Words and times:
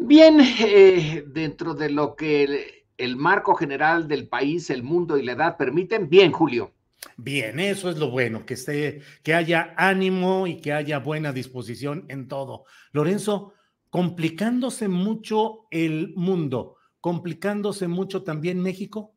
Bien, 0.00 0.40
eh, 0.40 1.24
dentro 1.26 1.74
de 1.74 1.90
lo 1.90 2.16
que 2.16 2.44
el, 2.44 2.60
el, 2.96 3.16
marco 3.16 3.54
general 3.54 4.08
del 4.08 4.28
país, 4.28 4.70
el 4.70 4.82
mundo 4.82 5.16
y 5.16 5.22
la 5.22 5.32
edad 5.32 5.56
permiten, 5.56 6.08
bien, 6.08 6.32
Julio. 6.32 6.72
Bien, 7.16 7.58
eso 7.60 7.88
es 7.88 7.98
lo 7.98 8.10
bueno, 8.10 8.44
que 8.44 8.54
esté, 8.54 9.00
que 9.22 9.34
haya 9.34 9.74
ánimo 9.76 10.46
y 10.46 10.60
que 10.60 10.72
haya 10.72 10.98
buena 10.98 11.32
disposición 11.32 12.04
en 12.08 12.28
todo. 12.28 12.64
Lorenzo, 12.92 13.54
complicándose 13.90 14.88
mucho 14.88 15.66
el 15.70 16.12
mundo, 16.16 16.76
complicándose 17.00 17.88
mucho 17.88 18.22
también 18.22 18.60
México. 18.60 19.14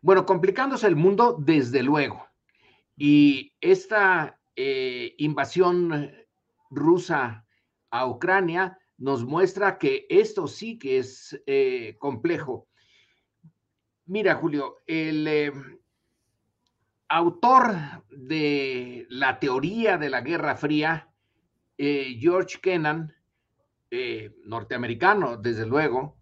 Bueno, 0.00 0.24
complicándose 0.24 0.86
el 0.86 0.96
mundo, 0.96 1.36
desde 1.38 1.82
luego. 1.82 2.26
Y 2.96 3.52
esta 3.60 4.40
eh, 4.56 5.14
invasión 5.18 6.12
rusa 6.70 7.46
a 7.90 8.06
Ucrania 8.06 8.78
nos 9.02 9.24
muestra 9.24 9.78
que 9.78 10.06
esto 10.08 10.46
sí 10.46 10.78
que 10.78 10.98
es 10.98 11.36
eh, 11.46 11.96
complejo. 11.98 12.68
Mira, 14.06 14.36
Julio, 14.36 14.76
el 14.86 15.26
eh, 15.26 15.52
autor 17.08 17.74
de 18.10 19.04
la 19.10 19.40
teoría 19.40 19.98
de 19.98 20.08
la 20.08 20.20
Guerra 20.20 20.54
Fría, 20.54 21.08
eh, 21.78 22.16
George 22.20 22.60
Kennan, 22.62 23.12
norteamericano, 24.44 25.36
desde 25.36 25.66
luego, 25.66 26.16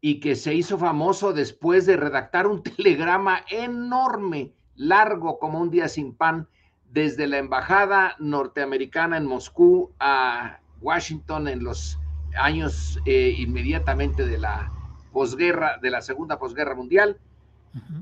y 0.00 0.18
que 0.18 0.34
se 0.34 0.52
hizo 0.52 0.76
famoso 0.78 1.32
después 1.32 1.86
de 1.86 1.96
redactar 1.96 2.48
un 2.48 2.62
telegrama 2.64 3.44
enorme, 3.48 4.52
largo 4.74 5.38
como 5.38 5.60
un 5.60 5.70
día 5.70 5.86
sin 5.86 6.16
pan, 6.16 6.48
desde 6.90 7.28
la 7.28 7.38
embajada 7.38 8.16
norteamericana 8.18 9.16
en 9.16 9.26
Moscú 9.26 9.94
a 10.00 10.60
Washington 10.80 11.46
en 11.46 11.62
los 11.62 11.98
años 12.36 12.98
eh, 13.04 13.34
inmediatamente 13.38 14.26
de 14.26 14.38
la 14.38 14.72
posguerra, 15.12 15.78
de 15.80 15.90
la 15.90 16.02
segunda 16.02 16.38
posguerra 16.38 16.74
mundial, 16.74 17.18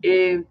eh, 0.03 0.45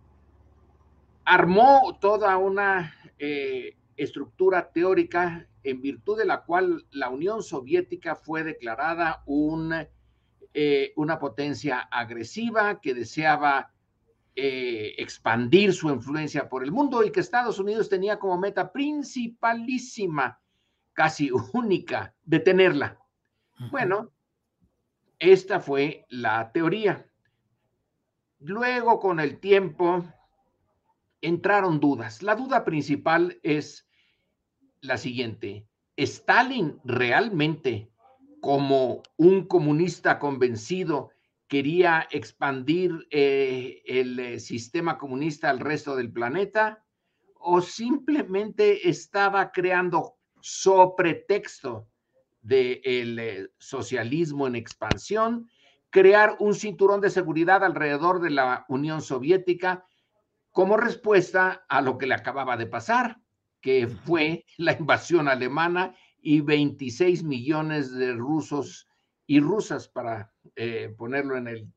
armó 1.24 1.98
toda 2.02 2.38
una 2.38 2.94
eh, 3.20 3.76
estructura 3.96 4.72
teórica 4.72 5.48
en 5.64 5.82
virtud 5.82 6.18
de 6.18 6.26
la 6.26 6.42
cual 6.42 6.86
la 6.92 7.10
Unión 7.10 7.42
Soviética 7.42 8.16
fue 8.16 8.44
declarada 8.44 9.24
un, 9.26 9.74
una 10.98 11.20
potencia 11.20 11.80
agresiva 11.80 12.82
que 12.82 12.94
deseaba 12.94 13.72
expandir 14.36 15.74
su 15.74 15.90
influencia 15.90 16.50
por 16.50 16.64
el 16.64 16.72
mundo 16.72 17.04
y 17.04 17.12
que 17.12 17.22
Estados 17.22 17.60
Unidos 17.60 17.88
tenía 17.88 18.20
como 18.20 18.38
meta 18.38 18.72
principalísima, 18.74 20.42
casi 20.92 21.30
única, 21.54 22.14
detenerla. 22.26 23.03
Bueno, 23.72 24.12
esta 25.19 25.59
fue 25.59 26.06
la 26.09 26.51
teoría. 26.51 27.06
Luego, 28.40 29.00
con 29.00 29.19
el 29.19 29.40
tiempo, 29.40 30.03
entraron 31.22 31.79
dudas. 31.79 32.22
La 32.22 32.35
duda 32.35 32.66
principal 32.66 33.40
es 33.41 33.88
la 34.81 34.97
siguiente. 34.97 35.66
¿Stalin 35.96 36.79
realmente, 36.84 37.90
como 38.41 39.02
un 39.16 39.47
comunista 39.47 40.19
convencido, 40.19 41.12
quería 41.47 42.07
expandir 42.12 43.07
eh, 43.12 43.81
el 43.85 44.19
eh, 44.19 44.40
sistema 44.40 44.97
comunista 44.97 45.50
al 45.50 45.59
resto 45.59 45.96
del 45.96 46.12
planeta? 46.12 46.84
¿O 47.35 47.62
simplemente 47.62 48.90
estaba 48.90 49.52
creando 49.52 50.18
sobre 50.41 51.13
texto 51.13 51.88
del 52.44 53.20
eh, 53.20 53.48
socialismo 53.58 54.46
en 54.48 54.56
expansión, 54.56 55.50
crear 55.90 56.36
un 56.40 56.54
cinturón 56.54 57.02
de 57.02 57.09
seguridad 57.09 57.64
alrededor 57.64 58.22
de 58.22 58.30
la 58.30 58.66
Unión 58.68 59.02
Soviética 59.02 59.86
como 60.52 60.78
respuesta 60.78 61.66
a 61.68 61.82
lo 61.82 61.98
que 61.98 62.06
le 62.06 62.14
acababa 62.14 62.58
de 62.58 62.68
pasar, 62.68 63.18
que 63.62 63.88
fue 63.88 64.46
la 64.58 64.74
invasión 64.74 65.28
alemana 65.28 65.96
y 66.22 66.42
26 66.42 67.24
millones 67.24 67.92
de 67.92 68.14
rusos 68.14 68.88
y 69.26 69.40
rusas, 69.40 69.88
para 69.88 70.34
eh, 70.56 70.94
ponerlo 70.98 71.38
en 71.38 71.48
el 71.48 71.68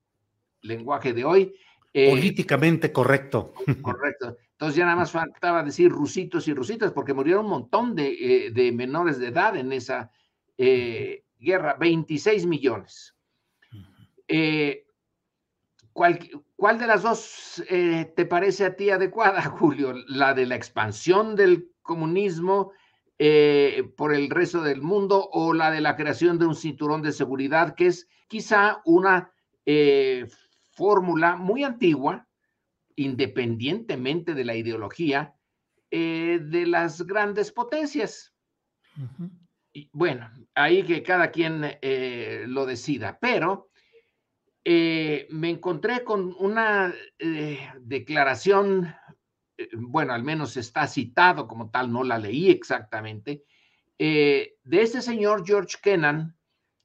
lenguaje 0.63 1.13
de 1.13 1.25
hoy. 1.25 1.55
Eh, 1.93 2.11
Políticamente 2.11 2.93
correcto. 2.93 3.55
Correcto. 3.81 4.37
Entonces 4.53 4.77
ya 4.77 4.85
nada 4.85 4.97
más 4.97 5.13
faltaba 5.13 5.63
decir 5.63 5.91
rusitos 5.91 6.49
y 6.49 6.55
rusitas, 6.55 6.91
porque 6.91 7.15
murieron 7.15 7.45
un 7.45 7.51
montón 7.53 7.95
de, 7.95 8.51
de 8.53 8.73
menores 8.73 9.19
de 9.19 9.29
edad 9.29 9.57
en 9.57 9.73
esa 9.73 10.11
eh, 10.59 11.25
guerra, 11.39 11.77
26 11.79 12.47
millones. 12.47 13.15
Eh, 14.29 14.87
¿cuál, 15.93 16.19
¿cuál, 16.57 16.79
de 16.79 16.87
las 16.87 17.03
dos 17.03 17.63
eh, 17.69 18.13
te 18.17 18.25
parece 18.25 18.65
a 18.65 18.77
ti 18.77 18.91
adecuada, 18.91 19.43
Julio? 19.59 19.93
¿La 20.09 20.35
de 20.35 20.47
la 20.47 20.57
expansión 20.57 21.37
del 21.37 21.73
comunismo 21.83 22.73
por 23.97 24.13
el 24.13 24.29
resto 24.29 24.61
del 24.61 24.83
mundo 24.83 25.31
o 25.33 25.55
la 25.55 25.71
de 25.71 25.81
la 25.81 25.97
creación 25.97 26.39
de 26.39 26.45
un 26.45 26.55
cinturón 26.55 27.01
de 27.01 27.13
seguridad, 27.13 27.75
que 27.75 27.87
es 27.87 28.07
quizá 28.29 28.83
una 28.85 29.33
fórmula 30.73 31.37
muy 31.37 31.65
antigua, 31.65 32.29
independientemente 32.95 34.35
de 34.35 34.45
la 34.45 34.55
ideología, 34.55 35.35
de 35.91 36.65
las 36.67 37.07
grandes 37.07 37.51
potencias? 37.51 38.35
Bueno, 39.93 40.31
ahí 40.55 40.83
que 40.83 41.03
cada 41.03 41.31
quien 41.31 41.63
eh, 41.83 42.45
lo 42.47 42.67
decida, 42.67 43.19
pero 43.21 43.69
eh, 44.65 45.27
me 45.31 45.51
encontré 45.51 46.03
con 46.03 46.35
una 46.39 46.95
eh, 47.19 47.59
declaración, 47.81 48.95
bueno, 49.73 50.13
al 50.13 50.23
menos 50.23 50.57
está 50.57 50.87
citado 50.87 51.47
como 51.47 51.71
tal, 51.71 51.93
no 51.93 52.05
la 52.05 52.19
leí 52.19 52.51
exactamente, 52.51 53.45
de 53.99 54.53
este 54.71 55.01
señor 55.01 55.47
George 55.47 55.79
Kennan, 55.83 56.37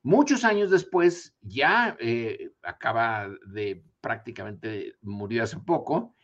muchos 0.01 0.45
años 0.45 0.71
después, 0.71 1.35
ya 1.41 1.97
acaba 2.63 3.29
de 3.47 3.83
prácticamente 3.99 4.95
murió 5.01 5.43
hace 5.43 5.57
poco, 5.57 6.15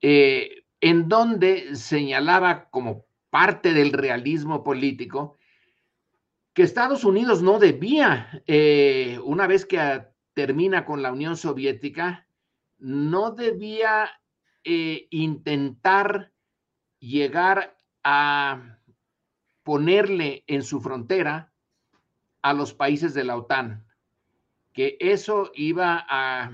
en 0.00 1.08
donde 1.08 1.74
señalaba 1.74 2.68
como 2.70 3.06
parte 3.28 3.74
del 3.74 3.92
realismo 3.92 4.62
político, 4.62 5.35
que 6.56 6.62
Estados 6.62 7.04
Unidos 7.04 7.42
no 7.42 7.58
debía, 7.58 8.42
eh, 8.46 9.20
una 9.22 9.46
vez 9.46 9.66
que 9.66 10.06
termina 10.32 10.86
con 10.86 11.02
la 11.02 11.12
Unión 11.12 11.36
Soviética, 11.36 12.26
no 12.78 13.32
debía 13.32 14.08
eh, 14.64 15.06
intentar 15.10 16.32
llegar 16.98 17.76
a 18.02 18.78
ponerle 19.64 20.44
en 20.46 20.62
su 20.62 20.80
frontera 20.80 21.52
a 22.40 22.54
los 22.54 22.72
países 22.72 23.12
de 23.12 23.24
la 23.24 23.36
OTAN, 23.36 23.86
que 24.72 24.96
eso 24.98 25.52
iba 25.54 26.06
a 26.08 26.52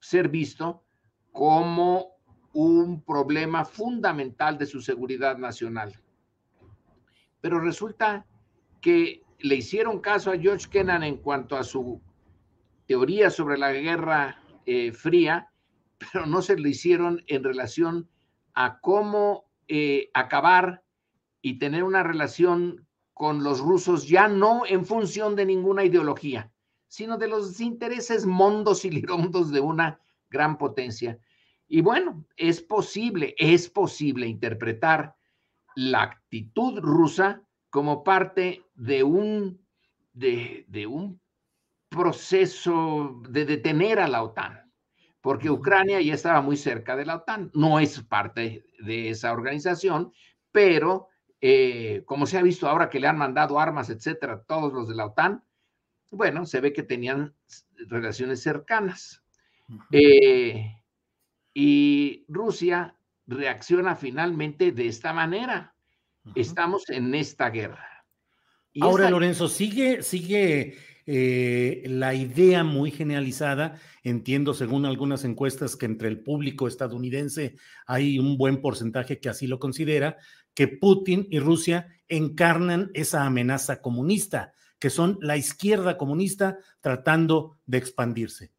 ser 0.00 0.30
visto 0.30 0.82
como 1.30 2.16
un 2.54 3.02
problema 3.02 3.66
fundamental 3.66 4.56
de 4.56 4.64
su 4.64 4.80
seguridad 4.80 5.36
nacional. 5.36 5.92
Pero 7.42 7.60
resulta 7.60 8.24
que 8.80 9.22
le 9.42 9.56
hicieron 9.56 10.00
caso 10.00 10.30
a 10.30 10.38
George 10.38 10.68
Kennan 10.70 11.02
en 11.02 11.16
cuanto 11.16 11.56
a 11.56 11.64
su 11.64 12.00
teoría 12.86 13.30
sobre 13.30 13.58
la 13.58 13.72
guerra 13.72 14.40
eh, 14.66 14.92
fría, 14.92 15.50
pero 15.98 16.26
no 16.26 16.42
se 16.42 16.56
lo 16.56 16.68
hicieron 16.68 17.22
en 17.26 17.44
relación 17.44 18.08
a 18.54 18.80
cómo 18.80 19.46
eh, 19.68 20.10
acabar 20.14 20.84
y 21.40 21.58
tener 21.58 21.82
una 21.82 22.02
relación 22.02 22.86
con 23.14 23.42
los 23.42 23.60
rusos 23.60 24.08
ya 24.08 24.28
no 24.28 24.62
en 24.66 24.84
función 24.84 25.36
de 25.36 25.46
ninguna 25.46 25.84
ideología, 25.84 26.52
sino 26.86 27.18
de 27.18 27.28
los 27.28 27.60
intereses 27.60 28.26
mondos 28.26 28.84
y 28.84 28.90
lirondos 28.90 29.50
de 29.50 29.60
una 29.60 30.00
gran 30.30 30.56
potencia. 30.56 31.18
Y 31.66 31.80
bueno, 31.80 32.24
es 32.36 32.60
posible, 32.60 33.34
es 33.38 33.68
posible 33.68 34.26
interpretar 34.26 35.16
la 35.74 36.02
actitud 36.02 36.78
rusa 36.80 37.42
como 37.72 38.04
parte 38.04 38.62
de 38.76 39.02
un, 39.02 39.66
de, 40.12 40.66
de 40.68 40.86
un 40.86 41.20
proceso 41.88 43.20
de 43.28 43.46
detener 43.46 43.98
a 43.98 44.06
la 44.06 44.22
OTAN 44.22 44.62
porque 45.22 45.50
Ucrania 45.50 46.00
ya 46.00 46.14
estaba 46.14 46.42
muy 46.42 46.56
cerca 46.56 46.96
de 46.96 47.06
la 47.06 47.16
OTAN, 47.16 47.50
no 47.54 47.78
es 47.78 48.02
parte 48.02 48.66
de 48.80 49.08
esa 49.08 49.32
organización, 49.32 50.12
pero 50.50 51.08
eh, 51.40 52.02
como 52.06 52.26
se 52.26 52.38
ha 52.38 52.42
visto 52.42 52.68
ahora 52.68 52.90
que 52.90 52.98
le 52.98 53.06
han 53.06 53.16
mandado 53.16 53.58
armas, 53.58 53.88
etcétera, 53.88 54.42
todos 54.42 54.72
los 54.72 54.88
de 54.88 54.96
la 54.96 55.06
OTAN, 55.06 55.44
bueno, 56.10 56.44
se 56.44 56.60
ve 56.60 56.72
que 56.72 56.82
tenían 56.82 57.34
relaciones 57.88 58.42
cercanas. 58.42 59.24
Eh, 59.92 60.74
y 61.54 62.26
Rusia 62.28 62.96
reacciona 63.26 63.94
finalmente 63.94 64.72
de 64.72 64.88
esta 64.88 65.12
manera. 65.12 65.71
Estamos 66.34 66.88
en 66.88 67.14
esta 67.14 67.50
guerra. 67.50 68.04
ahora, 68.80 69.10
Lorenzo, 69.10 69.48
sigue, 69.48 70.02
sigue 70.02 70.76
eh, 71.04 71.82
la 71.86 72.14
idea 72.14 72.62
muy 72.62 72.90
generalizada, 72.92 73.80
entiendo 74.04 74.54
según 74.54 74.86
algunas 74.86 75.24
encuestas 75.24 75.74
que 75.74 75.86
entre 75.86 76.08
el 76.08 76.22
público 76.22 76.68
estadounidense 76.68 77.56
hay 77.86 78.18
un 78.20 78.38
buen 78.38 78.60
porcentaje 78.60 79.18
que 79.18 79.28
así 79.28 79.46
lo 79.48 79.58
considera, 79.58 80.16
que 80.54 80.68
Putin 80.68 81.26
y 81.28 81.40
Rusia 81.40 81.88
encarnan 82.08 82.90
esa 82.94 83.24
amenaza 83.26 83.80
comunista, 83.80 84.52
que 84.78 84.90
son 84.90 85.18
la 85.20 85.36
izquierda 85.36 85.96
comunista 85.96 86.58
tratando 86.80 87.58
de 87.66 87.78
expandirse. 87.78 88.52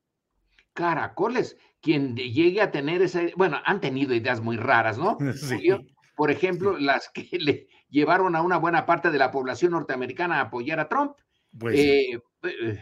Caracoles, 0.74 1.58
quien 1.80 2.16
llegue 2.16 2.62
a 2.62 2.72
tener 2.72 3.02
esa, 3.02 3.22
bueno, 3.38 3.60
han 3.64 3.80
tenido 3.80 4.14
ideas 4.14 4.42
muy 4.42 4.58
raras, 4.58 4.98
¿no? 4.98 5.18
Por 6.16 6.32
ejemplo, 6.32 6.78
las 6.78 7.10
que 7.10 7.28
le 7.40 7.68
llevaron 7.90 8.36
a 8.36 8.42
una 8.42 8.58
buena 8.58 8.86
parte 8.86 9.12
de 9.12 9.18
la 9.18 9.32
población 9.32 9.72
norteamericana 9.72 10.38
a 10.38 10.42
apoyar 10.42 10.80
a 10.80 10.90
Trump. 10.90 11.16
Pues, 11.58 11.80
eh, 11.80 12.20
eh, 12.44 12.80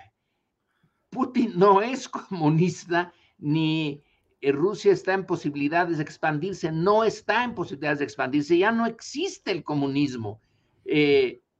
Putin 1.09 1.51
no 1.55 1.81
es 1.81 2.07
comunista 2.07 3.13
ni 3.37 4.01
eh, 4.39 4.51
Rusia 4.53 4.93
está 4.93 5.13
en 5.13 5.25
posibilidades 5.25 5.97
de 5.97 6.03
expandirse, 6.03 6.71
no 6.71 7.03
está 7.03 7.43
en 7.43 7.53
posibilidades 7.53 7.99
de 7.99 8.05
expandirse, 8.05 8.57
ya 8.57 8.71
no 8.71 8.85
existe 8.85 9.51
el 9.51 9.63
comunismo. 9.63 10.41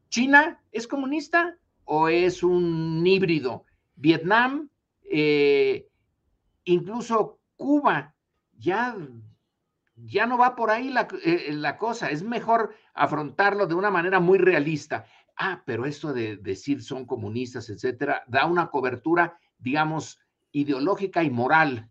¿China 0.10 0.62
es 0.72 0.88
comunista 0.88 1.58
o 1.86 2.08
es 2.08 2.44
un 2.44 3.06
híbrido? 3.06 3.66
Vietnam, 3.96 4.70
incluso 6.64 7.40
Cuba, 7.56 8.16
ya, 8.58 8.98
ya 10.04 10.26
no 10.26 10.38
va 10.38 10.56
por 10.56 10.72
ahí 10.72 10.90
la, 10.90 11.08
la 11.50 11.78
cosa, 11.78 12.10
es 12.10 12.24
mejor 12.24 12.74
afrontarlo 12.94 13.68
de 13.68 13.76
una 13.76 13.92
manera 13.92 14.20
muy 14.20 14.38
realista 14.38 15.06
ah, 15.42 15.64
pero 15.66 15.86
esto 15.86 16.14
de 16.14 16.38
decir 16.38 16.84
son 16.84 17.06
comunistas, 17.06 17.70
etcétera, 17.70 18.24
da 18.28 18.46
una 18.46 18.70
cobertura, 18.70 19.40
digamos, 19.58 20.20
ideológica 20.52 21.24
y 21.24 21.32
moral. 21.32 21.90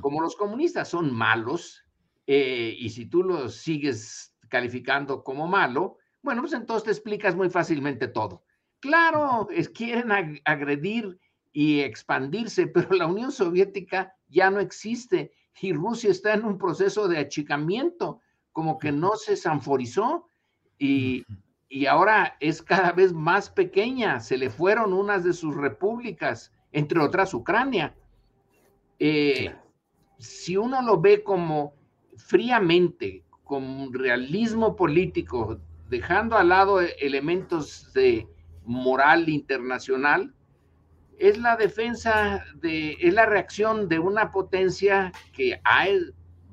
Como 0.00 0.20
los 0.20 0.36
comunistas 0.36 0.88
son 0.88 1.14
malos, 1.14 1.84
eh, 2.26 2.74
y 2.78 2.90
si 2.90 3.06
tú 3.06 3.22
los 3.22 3.56
sigues 3.56 4.34
calificando 4.48 5.22
como 5.22 5.46
malo, 5.46 5.98
bueno, 6.22 6.42
pues 6.42 6.52
entonces 6.52 6.84
te 6.84 6.90
explicas 6.90 7.34
muy 7.34 7.48
fácilmente 7.48 8.08
todo. 8.08 8.44
Claro, 8.80 9.48
es, 9.50 9.68
quieren 9.68 10.10
agredir 10.44 11.18
y 11.52 11.80
expandirse, 11.80 12.66
pero 12.74 12.94
la 12.94 13.06
Unión 13.06 13.32
Soviética 13.32 14.14
ya 14.28 14.50
no 14.50 14.60
existe 14.60 15.32
y 15.60 15.72
Rusia 15.72 16.10
está 16.10 16.34
en 16.34 16.44
un 16.44 16.58
proceso 16.58 17.08
de 17.08 17.18
achicamiento, 17.18 18.20
como 18.52 18.78
que 18.78 18.92
no 18.92 19.16
se 19.16 19.36
sanforizó 19.36 20.26
y, 20.78 21.24
y 21.68 21.86
ahora 21.86 22.36
es 22.40 22.62
cada 22.62 22.92
vez 22.92 23.12
más 23.12 23.50
pequeña. 23.50 24.20
Se 24.20 24.36
le 24.36 24.50
fueron 24.50 24.92
unas 24.92 25.24
de 25.24 25.32
sus 25.32 25.54
repúblicas, 25.54 26.52
entre 26.72 27.00
otras 27.00 27.32
Ucrania. 27.34 27.94
Eh, 28.98 29.54
si 30.18 30.56
uno 30.56 30.82
lo 30.82 31.00
ve 31.00 31.22
como 31.22 31.74
fríamente, 32.16 33.24
como 33.44 33.84
un 33.84 33.94
realismo 33.94 34.76
político, 34.76 35.58
dejando 35.88 36.36
al 36.36 36.50
lado 36.50 36.80
elementos 36.80 37.92
de 37.92 38.28
moral 38.64 39.28
internacional, 39.28 40.34
es 41.20 41.38
la 41.38 41.56
defensa 41.56 42.44
de, 42.56 42.96
es 43.00 43.14
la 43.14 43.26
reacción 43.26 43.88
de 43.88 43.98
una 43.98 44.32
potencia 44.32 45.12
que 45.32 45.60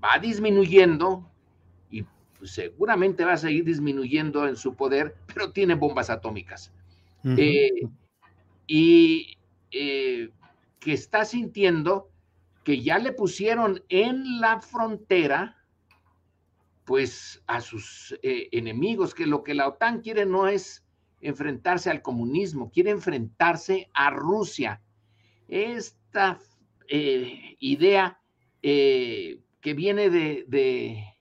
va 0.03 0.19
disminuyendo 0.19 1.27
pues, 2.37 2.51
seguramente 2.51 3.25
va 3.25 3.33
a 3.33 3.37
seguir 3.37 3.63
disminuyendo 3.63 4.47
en 4.47 4.55
su 4.55 4.75
poder, 4.75 5.15
pero 5.33 5.51
tiene 5.51 5.75
bombas 5.75 6.09
atómicas. 6.09 6.71
Eh, 7.23 7.89
y 8.67 9.37
eh, 9.71 10.29
que 10.79 10.93
está 10.93 11.25
sintiendo 11.25 12.09
que 12.63 12.81
ya 12.81 12.99
le 12.99 13.11
pusieron 13.11 13.83
en 13.89 14.39
la 14.39 14.61
frontera, 14.61 15.57
pues 16.85 17.43
a 17.47 17.59
sus 17.59 18.17
eh, 18.21 18.47
enemigos, 18.51 19.13
que 19.13 19.25
lo 19.25 19.43
que 19.43 19.55
la 19.55 19.67
OTAN 19.67 20.01
quiere 20.01 20.25
no 20.25 20.47
es 20.47 20.85
enfrentarse 21.21 21.89
al 21.89 22.01
comunismo, 22.01 22.71
quiere 22.71 22.91
enfrentarse 22.91 23.89
a 23.93 24.09
Rusia. 24.09 24.81
Esta 25.47 26.39
idea 26.89 28.19
que 28.61 29.73
viene 29.73 30.09
de 30.09 31.17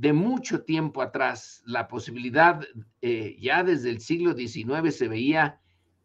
de 0.00 0.14
mucho 0.14 0.62
tiempo 0.62 1.02
atrás, 1.02 1.62
la 1.66 1.86
posibilidad, 1.86 2.66
eh, 3.02 3.36
ya 3.38 3.62
desde 3.62 3.90
el 3.90 4.00
siglo 4.00 4.32
XIX 4.32 4.96
se 4.96 5.08
veía 5.08 5.60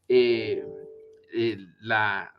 eh, 0.09 0.65
eh, 1.33 1.57
la, 1.79 2.33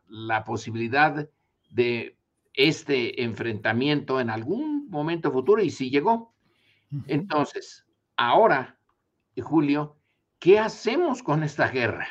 posibilidad 0.45 1.27
de 1.71 2.19
este 2.53 3.23
enfrentamiento 3.23 4.21
en 4.21 4.29
algún 4.29 4.91
momento 4.91 5.33
futuro 5.33 5.63
y 5.63 5.71
sí 5.71 5.89
llegó. 5.89 6.35
Entonces, 7.07 7.87
ahora, 8.19 8.79
Julio, 9.41 9.96
¿qué 10.39 10.59
hacemos 10.59 11.23
con 11.23 11.43
esta 11.43 11.69
guerra? 11.69 12.09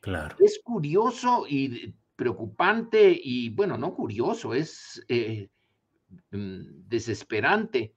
Claro. 0.00 0.36
Es 0.38 0.60
curioso 0.62 1.46
y 1.48 1.94
preocupante 2.16 3.18
y, 3.22 3.50
bueno, 3.50 3.76
no 3.76 3.94
curioso, 3.94 4.54
es 4.54 5.04
mm, 6.30 6.88
desesperante 6.88 7.94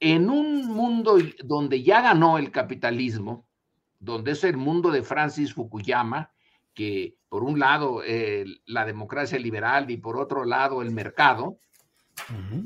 en 0.00 0.30
un 0.30 0.66
mundo 0.66 1.18
donde 1.42 1.82
ya 1.82 2.02
ganó 2.02 2.38
el 2.38 2.50
capitalismo, 2.50 3.46
donde 3.98 4.32
es 4.32 4.44
el 4.44 4.56
mundo 4.56 4.90
de 4.90 5.02
Francis 5.02 5.54
Fukuyama, 5.54 6.32
que 6.72 7.16
por 7.28 7.42
un 7.42 7.58
lado 7.58 8.02
la 8.66 8.84
democracia 8.84 9.38
liberal 9.38 9.90
y 9.90 9.96
por 9.96 10.16
otro 10.16 10.44
lado 10.44 10.82
el 10.82 10.92
mercado, 10.92 11.58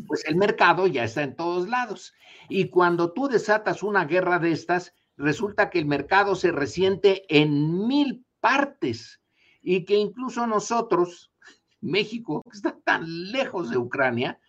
pues 0.07 0.25
el 0.27 0.37
mercado 0.37 0.87
ya 0.87 1.05
está 1.05 1.23
en 1.23 1.35
todos 1.35 1.69
lados. 1.69 2.13
Y 2.49 2.69
cuando 2.69 3.13
tú 3.13 3.29
desatas 3.29 3.83
una 3.83 4.05
guerra 4.05 4.39
de 4.39 4.53
estas, 4.53 4.95
resulta 5.23 5.71
que 5.71 5.79
el 5.79 5.87
mercado 5.87 6.35
se 6.35 6.51
resiente 6.51 7.25
en 7.29 7.87
mil 7.87 8.27
partes 8.41 9.21
y 9.63 9.85
que 9.85 9.95
incluso 9.95 10.47
nosotros, 10.47 11.33
México, 11.81 12.43
que 12.43 12.57
está 12.57 12.77
tan 12.85 13.31
lejos 13.31 13.71
de 13.71 13.79
Ucrania, 13.79 14.41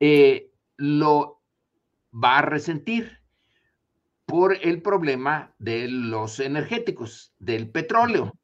eh, 0.00 0.50
lo 0.76 1.40
va 2.12 2.38
a 2.38 2.42
resentir 2.42 3.20
por 4.26 4.56
el 4.60 4.82
problema 4.82 5.54
de 5.58 5.88
los 5.88 6.40
energéticos, 6.40 7.32
del 7.38 7.70
petróleo. 7.70 8.34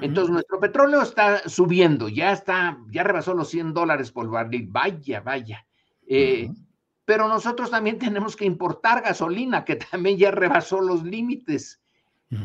Entonces, 0.00 0.32
nuestro 0.32 0.58
petróleo 0.58 1.00
está 1.00 1.48
subiendo, 1.48 2.08
ya 2.08 2.32
está, 2.32 2.78
ya 2.90 3.04
rebasó 3.04 3.34
los 3.34 3.48
100 3.50 3.72
dólares 3.72 4.10
por 4.10 4.28
barril, 4.28 4.66
vaya, 4.68 5.20
vaya. 5.20 5.64
Eh, 6.08 6.50
pero 7.06 7.28
nosotros 7.28 7.70
también 7.70 7.98
tenemos 7.98 8.36
que 8.36 8.44
importar 8.44 9.00
gasolina, 9.00 9.64
que 9.64 9.76
también 9.76 10.18
ya 10.18 10.32
rebasó 10.32 10.82
los 10.82 11.02
límites. 11.04 11.80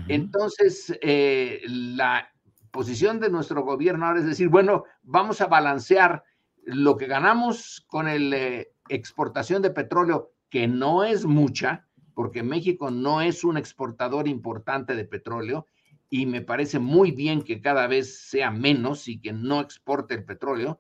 Entonces, 0.07 0.95
eh, 1.01 1.61
la 1.65 2.31
posición 2.69 3.19
de 3.19 3.31
nuestro 3.31 3.63
gobierno 3.63 4.05
ahora 4.05 4.19
es 4.19 4.27
decir, 4.27 4.47
bueno, 4.47 4.83
vamos 5.01 5.41
a 5.41 5.47
balancear 5.47 6.23
lo 6.63 6.95
que 6.95 7.07
ganamos 7.07 7.83
con 7.87 8.05
la 8.05 8.37
eh, 8.37 8.71
exportación 8.89 9.63
de 9.63 9.71
petróleo, 9.71 10.31
que 10.51 10.67
no 10.67 11.03
es 11.03 11.25
mucha, 11.25 11.87
porque 12.13 12.43
México 12.43 12.91
no 12.91 13.21
es 13.21 13.43
un 13.43 13.57
exportador 13.57 14.27
importante 14.27 14.95
de 14.95 15.05
petróleo, 15.05 15.65
y 16.11 16.27
me 16.27 16.41
parece 16.41 16.77
muy 16.77 17.09
bien 17.09 17.41
que 17.41 17.59
cada 17.59 17.87
vez 17.87 18.29
sea 18.29 18.51
menos 18.51 19.07
y 19.07 19.19
que 19.19 19.33
no 19.33 19.61
exporte 19.61 20.13
el 20.13 20.23
petróleo, 20.23 20.79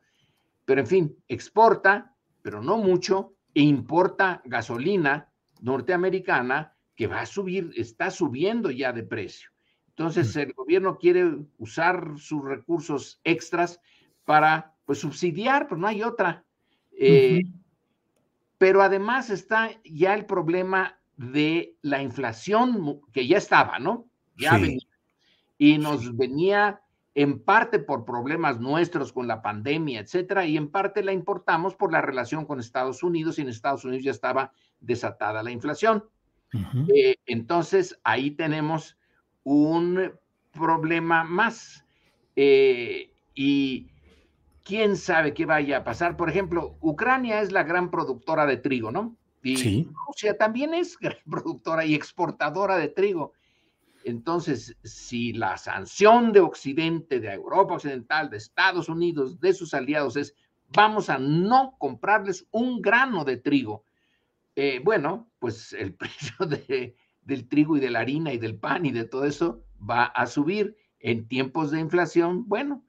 pero 0.65 0.81
en 0.81 0.87
fin, 0.87 1.17
exporta, 1.27 2.15
pero 2.43 2.61
no 2.61 2.77
mucho, 2.77 3.33
e 3.53 3.61
importa 3.61 4.41
gasolina 4.45 5.29
norteamericana 5.61 6.75
que 6.95 7.07
va 7.07 7.21
a 7.21 7.25
subir, 7.25 7.71
está 7.75 8.11
subiendo 8.11 8.71
ya 8.71 8.93
de 8.93 9.03
precio. 9.03 9.49
Entonces, 9.89 10.35
el 10.35 10.53
gobierno 10.53 10.97
quiere 10.97 11.35
usar 11.57 12.13
sus 12.17 12.43
recursos 12.43 13.19
extras 13.23 13.79
para 14.25 14.73
pues, 14.85 14.99
subsidiar, 14.99 15.67
pero 15.67 15.79
no 15.79 15.87
hay 15.87 16.01
otra. 16.01 16.45
Eh, 16.91 17.41
pero 18.57 18.81
además 18.81 19.29
está 19.29 19.71
ya 19.83 20.13
el 20.13 20.25
problema 20.25 20.99
de 21.17 21.75
la 21.81 22.01
inflación 22.01 23.01
que 23.11 23.27
ya 23.27 23.37
estaba, 23.37 23.79
¿no? 23.79 24.07
Ya 24.37 24.53
venía. 24.53 24.87
Y 25.57 25.77
nos 25.77 26.15
venía 26.15 26.81
en 27.13 27.39
parte 27.43 27.79
por 27.79 28.05
problemas 28.05 28.59
nuestros 28.59 29.11
con 29.11 29.27
la 29.27 29.41
pandemia, 29.41 29.99
etcétera, 29.99 30.45
y 30.45 30.57
en 30.57 30.69
parte 30.69 31.03
la 31.03 31.11
importamos 31.11 31.75
por 31.75 31.91
la 31.91 32.01
relación 32.01 32.45
con 32.45 32.59
Estados 32.59 33.03
Unidos, 33.03 33.37
y 33.37 33.41
en 33.41 33.49
Estados 33.49 33.83
Unidos 33.83 34.03
ya 34.03 34.11
estaba 34.11 34.53
desatada 34.79 35.43
la 35.43 35.51
inflación. 35.51 36.05
Eh, 36.93 37.15
entonces, 37.25 37.99
ahí 38.03 38.31
tenemos 38.31 38.97
un 39.43 40.11
problema 40.51 41.23
más. 41.23 41.85
Eh, 42.35 43.11
y 43.35 43.89
quién 44.63 44.95
sabe 44.95 45.33
qué 45.33 45.45
vaya 45.45 45.77
a 45.77 45.83
pasar. 45.83 46.17
Por 46.17 46.29
ejemplo, 46.29 46.77
Ucrania 46.81 47.41
es 47.41 47.51
la 47.51 47.63
gran 47.63 47.89
productora 47.89 48.45
de 48.45 48.57
trigo, 48.57 48.91
¿no? 48.91 49.15
Y 49.43 49.87
Rusia 50.07 50.37
también 50.37 50.73
es 50.73 50.97
gran 50.99 51.17
productora 51.29 51.85
y 51.85 51.95
exportadora 51.95 52.77
de 52.77 52.89
trigo. 52.89 53.33
Entonces, 54.05 54.75
si 54.83 55.33
la 55.33 55.57
sanción 55.57 56.31
de 56.31 56.39
Occidente, 56.39 57.19
de 57.19 57.33
Europa 57.33 57.75
Occidental, 57.75 58.29
de 58.29 58.37
Estados 58.37 58.89
Unidos, 58.89 59.39
de 59.39 59.53
sus 59.53 59.73
aliados 59.73 60.15
es 60.15 60.35
vamos 60.73 61.09
a 61.09 61.19
no 61.19 61.75
comprarles 61.77 62.47
un 62.51 62.81
grano 62.81 63.25
de 63.25 63.37
trigo, 63.37 63.83
eh, 64.55 64.81
bueno, 64.83 65.29
pues 65.39 65.73
el 65.73 65.93
precio 65.95 66.45
de, 66.45 66.95
del 67.23 67.47
trigo 67.47 67.77
y 67.77 67.79
de 67.79 67.91
la 67.91 67.99
harina 67.99 68.33
y 68.33 68.37
del 68.37 68.55
pan 68.55 68.85
y 68.85 68.91
de 68.91 69.05
todo 69.05 69.25
eso 69.25 69.63
va 69.77 70.05
a 70.05 70.27
subir 70.27 70.75
en 70.99 71.27
tiempos 71.27 71.71
de 71.71 71.79
inflación. 71.79 72.47
Bueno, 72.47 72.83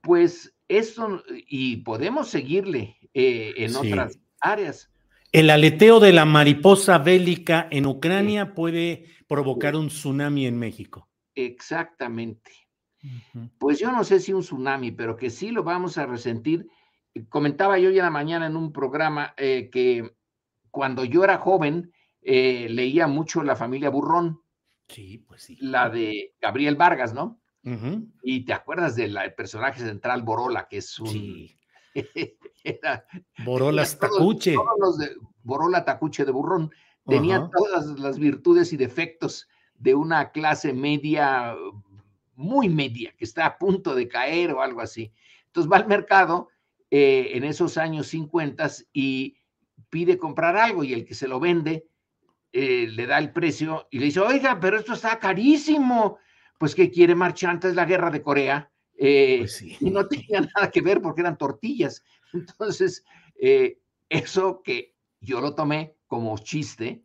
pues 0.00 0.54
eso, 0.68 1.22
y 1.46 1.78
podemos 1.78 2.28
seguirle 2.28 2.96
eh, 3.14 3.54
en 3.56 3.76
otras 3.76 4.18
áreas. 4.40 4.90
El 5.30 5.50
aleteo 5.50 6.00
de 6.00 6.12
la 6.12 6.24
mariposa 6.24 6.98
bélica 6.98 7.68
en 7.70 7.86
Ucrania 7.86 8.54
puede 8.54 9.06
provocar 9.26 9.76
un 9.76 9.88
tsunami 9.88 10.46
en 10.46 10.58
México. 10.58 11.08
Exactamente. 11.34 12.50
Pues 13.58 13.78
yo 13.78 13.92
no 13.92 14.04
sé 14.04 14.20
si 14.20 14.32
un 14.32 14.40
tsunami, 14.40 14.90
pero 14.90 15.16
que 15.16 15.30
sí 15.30 15.50
lo 15.50 15.62
vamos 15.62 15.98
a 15.98 16.06
resentir. 16.06 16.66
Comentaba 17.28 17.78
yo 17.78 17.90
ya 17.90 18.02
la 18.04 18.10
mañana 18.10 18.46
en 18.46 18.56
un 18.56 18.72
programa 18.72 19.34
eh, 19.36 19.68
que 19.70 20.16
cuando 20.70 21.04
yo 21.04 21.24
era 21.24 21.38
joven, 21.38 21.92
eh, 22.22 22.66
leía 22.70 23.06
mucho 23.06 23.42
La 23.42 23.56
familia 23.56 23.90
Burrón. 23.90 24.40
Sí, 24.88 25.18
pues 25.18 25.42
sí. 25.42 25.58
La 25.60 25.90
de 25.90 26.34
Gabriel 26.40 26.76
Vargas, 26.76 27.12
¿no? 27.12 27.40
Y 28.22 28.46
te 28.46 28.54
acuerdas 28.54 28.96
del 28.96 29.18
personaje 29.36 29.80
central 29.80 30.22
Borola, 30.22 30.68
que 30.70 30.78
es 30.78 30.98
un. 30.98 31.08
Sí. 31.08 31.57
Borola 33.44 33.84
Tacuche. 33.84 34.54
Borola 35.42 35.84
Tacuche 35.84 36.24
de 36.24 36.32
Burrón. 36.32 36.70
Tenía 37.06 37.48
todas 37.56 37.98
las 37.98 38.18
virtudes 38.18 38.72
y 38.72 38.76
defectos 38.76 39.48
de 39.74 39.94
una 39.94 40.30
clase 40.30 40.74
media, 40.74 41.54
muy 42.34 42.68
media, 42.68 43.14
que 43.16 43.24
está 43.24 43.46
a 43.46 43.58
punto 43.58 43.94
de 43.94 44.08
caer 44.08 44.52
o 44.52 44.60
algo 44.60 44.82
así. 44.82 45.12
Entonces 45.46 45.72
va 45.72 45.78
al 45.78 45.86
mercado 45.86 46.48
eh, 46.90 47.30
en 47.34 47.44
esos 47.44 47.78
años 47.78 48.08
50 48.08 48.68
y 48.92 49.38
pide 49.88 50.18
comprar 50.18 50.56
algo 50.56 50.84
y 50.84 50.92
el 50.92 51.04
que 51.04 51.14
se 51.14 51.28
lo 51.28 51.40
vende 51.40 51.86
eh, 52.52 52.88
le 52.90 53.06
da 53.06 53.18
el 53.18 53.32
precio 53.32 53.88
y 53.90 53.98
le 53.98 54.06
dice, 54.06 54.20
oiga, 54.20 54.58
pero 54.60 54.78
esto 54.78 54.94
está 54.94 55.18
carísimo. 55.18 56.18
Pues 56.58 56.74
que 56.74 56.90
quiere 56.90 57.14
marchante, 57.14 57.68
es 57.68 57.74
la 57.74 57.84
guerra 57.84 58.10
de 58.10 58.22
Corea. 58.22 58.70
Eh, 58.98 59.38
pues 59.38 59.62
y 59.62 59.90
no 59.90 60.06
tenía 60.06 60.40
nada 60.54 60.70
que 60.70 60.80
ver 60.80 61.00
porque 61.00 61.22
eran 61.22 61.38
tortillas. 61.38 62.02
Entonces, 62.32 63.04
eh, 63.40 63.78
eso 64.08 64.62
que 64.62 64.94
yo 65.20 65.40
lo 65.40 65.54
tomé 65.54 65.96
como 66.06 66.36
chiste, 66.38 67.04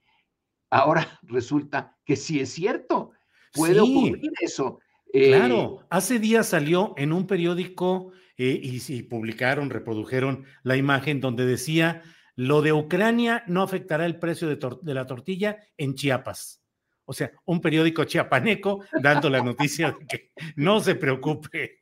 ahora 0.70 1.20
resulta 1.24 1.98
que 2.06 2.16
sí 2.16 2.40
es 2.40 2.50
cierto. 2.50 3.12
Puede 3.54 3.80
ocurrir 3.80 4.32
eso. 4.42 4.80
claro, 5.12 5.86
hace 5.92 6.18
días 6.18 6.48
salió 6.48 6.96
en 6.98 7.14
un 7.14 7.28
periódico 7.28 8.12
y, 8.36 8.82
y 8.92 9.04
publicaron, 9.04 9.70
reprodujeron 9.70 10.46
la 10.64 10.76
imagen 10.76 11.22
donde 11.22 11.46
decía 11.46 12.02
lo 12.36 12.62
de 12.62 12.74
Ucrania 12.74 13.44
no 13.48 13.62
afectará 13.62 14.06
el 14.06 14.18
precio 14.18 14.48
de, 14.48 14.94
la 14.94 15.06
tortilla 15.06 15.60
en 15.78 15.94
Chiapas. 15.94 16.63
O 17.06 17.14
sea, 17.14 17.32
un 17.46 17.60
periódico 17.60 18.06
chiapaneco 18.06 18.84
dando 19.02 19.30
la 19.30 19.44
noticia 19.44 19.92
de 19.92 20.06
que 20.08 20.32
no 20.56 20.80
se 20.80 20.96
preocupe. 20.96 21.80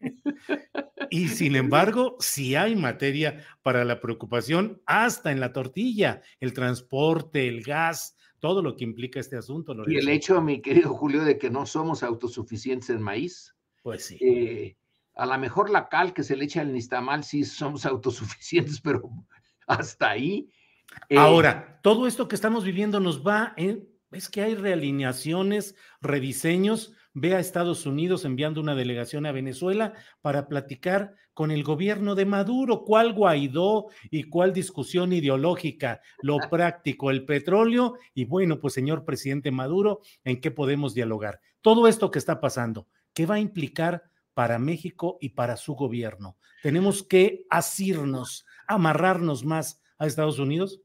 Y 1.09 1.27
sin 1.27 1.55
embargo, 1.55 2.15
si 2.19 2.55
hay 2.55 2.75
materia 2.75 3.45
para 3.61 3.83
la 3.83 3.99
preocupación, 3.99 4.81
hasta 4.85 5.31
en 5.31 5.39
la 5.39 5.51
tortilla, 5.51 6.21
el 6.39 6.53
transporte, 6.53 7.47
el 7.47 7.63
gas, 7.63 8.15
todo 8.39 8.61
lo 8.61 8.75
que 8.75 8.83
implica 8.83 9.19
este 9.19 9.37
asunto. 9.37 9.75
Y 9.87 9.97
el 9.97 10.09
hecho, 10.09 10.41
mi 10.41 10.61
querido 10.61 10.93
Julio, 10.93 11.23
de 11.23 11.37
que 11.37 11.49
no 11.49 11.65
somos 11.65 12.01
autosuficientes 12.01 12.89
en 12.89 13.01
maíz. 13.01 13.55
Pues 13.83 14.05
sí. 14.05 14.17
Eh, 14.21 14.77
a 15.15 15.25
lo 15.25 15.37
mejor 15.37 15.69
la 15.69 15.89
cal 15.89 16.13
que 16.13 16.23
se 16.23 16.35
le 16.35 16.45
echa 16.45 16.61
al 16.61 16.73
nistamal 16.73 17.23
sí 17.23 17.43
somos 17.43 17.85
autosuficientes, 17.85 18.81
pero 18.81 19.03
hasta 19.67 20.09
ahí. 20.09 20.49
Eh, 21.09 21.17
Ahora, 21.17 21.79
todo 21.83 22.07
esto 22.07 22.27
que 22.27 22.35
estamos 22.35 22.63
viviendo 22.63 22.99
nos 22.99 23.25
va 23.25 23.53
en, 23.57 23.87
es 24.11 24.29
que 24.29 24.41
hay 24.41 24.55
realineaciones, 24.55 25.75
rediseños. 26.01 26.93
Ve 27.13 27.35
a 27.35 27.39
Estados 27.39 27.85
Unidos 27.85 28.23
enviando 28.23 28.61
una 28.61 28.75
delegación 28.75 29.25
a 29.25 29.31
Venezuela 29.31 29.93
para 30.21 30.47
platicar 30.47 31.15
con 31.33 31.51
el 31.51 31.63
gobierno 31.63 32.15
de 32.15 32.25
Maduro, 32.25 32.83
cuál 32.83 33.13
Guaidó 33.13 33.87
y 34.09 34.23
cuál 34.23 34.53
discusión 34.53 35.11
ideológica, 35.11 36.01
lo 36.21 36.37
práctico, 36.49 37.09
el 37.09 37.25
petróleo 37.25 37.95
y 38.13 38.25
bueno, 38.25 38.59
pues 38.59 38.73
señor 38.73 39.05
presidente 39.05 39.51
Maduro, 39.51 40.01
¿en 40.23 40.39
qué 40.39 40.51
podemos 40.51 40.93
dialogar? 40.93 41.41
Todo 41.61 41.87
esto 41.87 42.11
que 42.11 42.19
está 42.19 42.39
pasando, 42.39 42.87
¿qué 43.13 43.25
va 43.25 43.35
a 43.35 43.39
implicar 43.39 44.03
para 44.33 44.59
México 44.59 45.17
y 45.19 45.29
para 45.29 45.57
su 45.57 45.75
gobierno? 45.75 46.37
Tenemos 46.63 47.03
que 47.03 47.45
asirnos 47.49 48.45
amarrarnos 48.67 49.43
más 49.43 49.81
a 49.97 50.07
Estados 50.07 50.39
Unidos? 50.39 50.81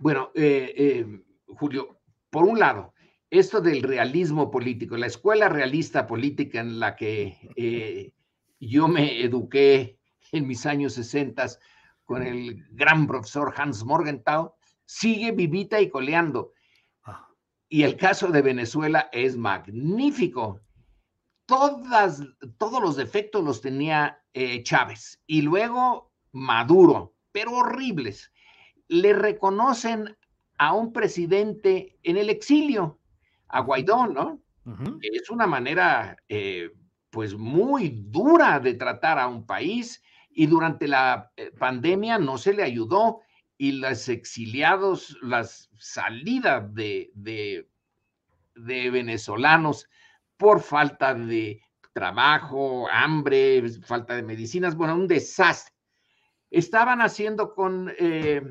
Bueno, 0.00 0.30
eh, 0.34 0.72
eh, 0.76 1.06
Julio, 1.46 1.99
por 2.30 2.44
un 2.44 2.58
lado, 2.58 2.94
esto 3.30 3.60
del 3.60 3.82
realismo 3.82 4.50
político, 4.50 4.96
la 4.96 5.06
escuela 5.06 5.48
realista 5.48 6.06
política 6.06 6.60
en 6.60 6.80
la 6.80 6.96
que 6.96 7.36
eh, 7.56 8.12
yo 8.58 8.88
me 8.88 9.22
eduqué 9.22 9.98
en 10.32 10.46
mis 10.46 10.66
años 10.66 10.94
60 10.94 11.46
con 12.04 12.22
el 12.22 12.66
gran 12.70 13.06
profesor 13.06 13.54
Hans 13.56 13.84
Morgenthau, 13.84 14.54
sigue 14.84 15.30
vivita 15.32 15.80
y 15.80 15.88
coleando. 15.88 16.52
Ah. 17.04 17.28
Y 17.68 17.84
el 17.84 17.96
caso 17.96 18.28
de 18.28 18.42
Venezuela 18.42 19.08
es 19.12 19.36
magnífico. 19.36 20.60
Todas, 21.46 22.22
todos 22.58 22.82
los 22.82 22.96
defectos 22.96 23.44
los 23.44 23.60
tenía 23.60 24.20
Chávez. 24.62 25.20
Y 25.26 25.42
luego 25.42 26.12
Maduro, 26.32 27.14
pero 27.32 27.52
horribles. 27.52 28.32
Le 28.88 29.12
reconocen 29.12 30.16
a 30.60 30.74
un 30.74 30.92
presidente 30.92 31.98
en 32.02 32.18
el 32.18 32.28
exilio, 32.28 33.00
a 33.48 33.60
Guaidó, 33.60 34.06
¿no? 34.06 34.42
Es 35.00 35.30
una 35.30 35.46
manera, 35.46 36.18
eh, 36.28 36.70
pues, 37.08 37.34
muy 37.34 38.04
dura 38.08 38.60
de 38.60 38.74
tratar 38.74 39.18
a 39.18 39.26
un 39.26 39.46
país 39.46 40.02
y 40.28 40.46
durante 40.46 40.86
la 40.86 41.32
eh, 41.38 41.50
pandemia 41.58 42.18
no 42.18 42.36
se 42.36 42.52
le 42.52 42.62
ayudó 42.62 43.22
y 43.56 43.72
los 43.72 44.06
exiliados, 44.10 45.16
las 45.22 45.70
salidas 45.78 46.74
de, 46.74 47.10
de, 47.14 47.66
de 48.54 48.90
venezolanos 48.90 49.88
por 50.36 50.60
falta 50.60 51.14
de 51.14 51.62
trabajo, 51.94 52.86
hambre, 52.90 53.66
falta 53.80 54.14
de 54.14 54.22
medicinas, 54.22 54.76
bueno, 54.76 54.94
un 54.94 55.08
desastre. 55.08 55.74
Estaban 56.50 57.00
haciendo 57.00 57.54
con 57.54 57.90
eh, 57.98 58.42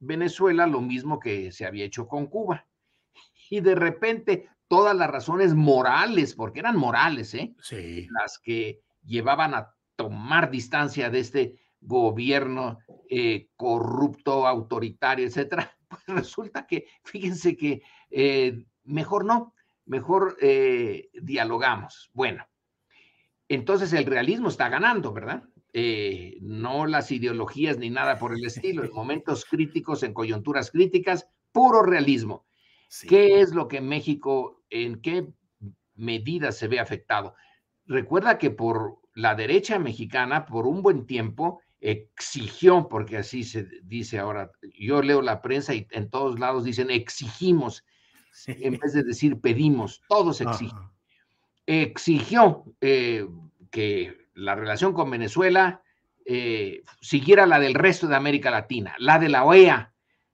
Venezuela 0.00 0.66
lo 0.66 0.80
mismo 0.80 1.18
que 1.18 1.52
se 1.52 1.66
había 1.66 1.84
hecho 1.84 2.06
con 2.06 2.26
Cuba. 2.26 2.66
Y 3.50 3.60
de 3.60 3.74
repente 3.74 4.48
todas 4.68 4.96
las 4.96 5.10
razones 5.10 5.54
morales, 5.54 6.34
porque 6.34 6.60
eran 6.60 6.76
morales, 6.76 7.34
¿eh? 7.34 7.54
Sí. 7.60 8.08
Las 8.10 8.38
que 8.38 8.80
llevaban 9.04 9.54
a 9.54 9.74
tomar 9.96 10.50
distancia 10.50 11.10
de 11.10 11.20
este 11.20 11.64
gobierno 11.80 12.78
eh, 13.08 13.48
corrupto, 13.56 14.46
autoritario, 14.46 15.26
etcétera, 15.26 15.70
pues 15.88 16.02
resulta 16.06 16.66
que, 16.66 16.86
fíjense 17.04 17.56
que 17.56 17.82
eh, 18.10 18.64
mejor 18.84 19.24
no, 19.24 19.54
mejor 19.86 20.36
eh, 20.40 21.10
dialogamos. 21.12 22.10
Bueno, 22.12 22.46
entonces 23.48 23.92
el 23.92 24.06
realismo 24.06 24.48
está 24.48 24.68
ganando, 24.68 25.12
¿verdad? 25.12 25.44
No 26.40 26.86
las 26.86 27.10
ideologías 27.10 27.78
ni 27.78 27.90
nada 27.90 28.18
por 28.18 28.34
el 28.34 28.44
estilo. 28.46 28.84
En 28.84 28.92
momentos 28.92 29.44
críticos, 29.44 30.02
en 30.02 30.14
coyunturas 30.14 30.70
críticas, 30.70 31.28
puro 31.52 31.82
realismo. 31.82 32.46
¿Qué 33.08 33.40
es 33.40 33.52
lo 33.54 33.66
que 33.66 33.80
México, 33.80 34.62
en 34.70 35.00
qué 35.00 35.26
medida 35.94 36.52
se 36.52 36.68
ve 36.68 36.78
afectado? 36.78 37.34
Recuerda 37.86 38.38
que 38.38 38.50
por 38.50 38.98
la 39.14 39.34
derecha 39.34 39.78
mexicana, 39.78 40.46
por 40.46 40.66
un 40.66 40.82
buen 40.82 41.06
tiempo, 41.06 41.60
exigió, 41.80 42.88
porque 42.88 43.18
así 43.18 43.44
se 43.44 43.66
dice 43.82 44.18
ahora, 44.18 44.50
yo 44.78 45.02
leo 45.02 45.22
la 45.22 45.42
prensa 45.42 45.74
y 45.74 45.86
en 45.90 46.08
todos 46.08 46.38
lados 46.38 46.64
dicen 46.64 46.90
exigimos, 46.90 47.84
en 48.46 48.78
vez 48.78 48.92
de 48.94 49.02
decir 49.02 49.40
pedimos, 49.40 50.02
todos 50.08 50.40
exigen. 50.40 50.78
Exigió 51.66 52.64
eh, 52.80 53.26
que 53.70 54.23
la 54.34 54.54
relación 54.54 54.92
con 54.92 55.10
Venezuela 55.10 55.82
eh, 56.26 56.82
siguiera 57.00 57.46
la 57.46 57.58
del 57.58 57.74
resto 57.74 58.06
de 58.06 58.16
América 58.16 58.50
Latina, 58.50 58.94
la 58.98 59.18
de 59.18 59.28
la 59.28 59.44
OEA, 59.44 59.92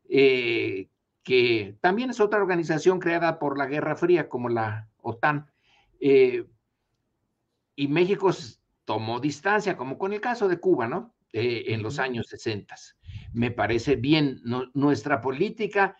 eh, 0.08 0.88
que 1.22 1.76
también 1.80 2.10
es 2.10 2.20
otra 2.20 2.40
organización 2.40 2.98
creada 2.98 3.38
por 3.38 3.58
la 3.58 3.66
Guerra 3.66 3.96
Fría, 3.96 4.28
como 4.28 4.48
la 4.48 4.88
OTAN. 4.98 5.50
y 6.00 7.88
México 7.88 8.30
tomó 8.84 9.20
distancia, 9.20 9.76
como 9.76 9.98
con 9.98 10.12
el 10.12 10.20
caso 10.20 10.48
de 10.48 10.58
Cuba, 10.58 10.88
¿no? 10.88 11.14
Eh, 11.32 11.66
en 11.68 11.82
los 11.82 12.00
años 12.00 12.26
60. 12.26 12.74
Me 13.32 13.52
parece 13.52 13.94
bien 13.94 14.40
nuestra 14.74 15.20
política. 15.20 15.96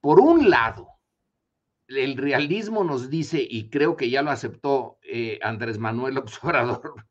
Por 0.00 0.18
un 0.18 0.50
lado, 0.50 0.88
el 1.86 2.16
realismo 2.16 2.82
nos 2.82 3.08
dice, 3.08 3.46
y 3.48 3.70
creo 3.70 3.96
que 3.96 4.10
ya 4.10 4.22
lo 4.22 4.32
aceptó 4.32 4.98
eh, 5.04 5.38
Andrés 5.42 5.78
Manuel 5.78 6.18
Obrador 6.42 7.06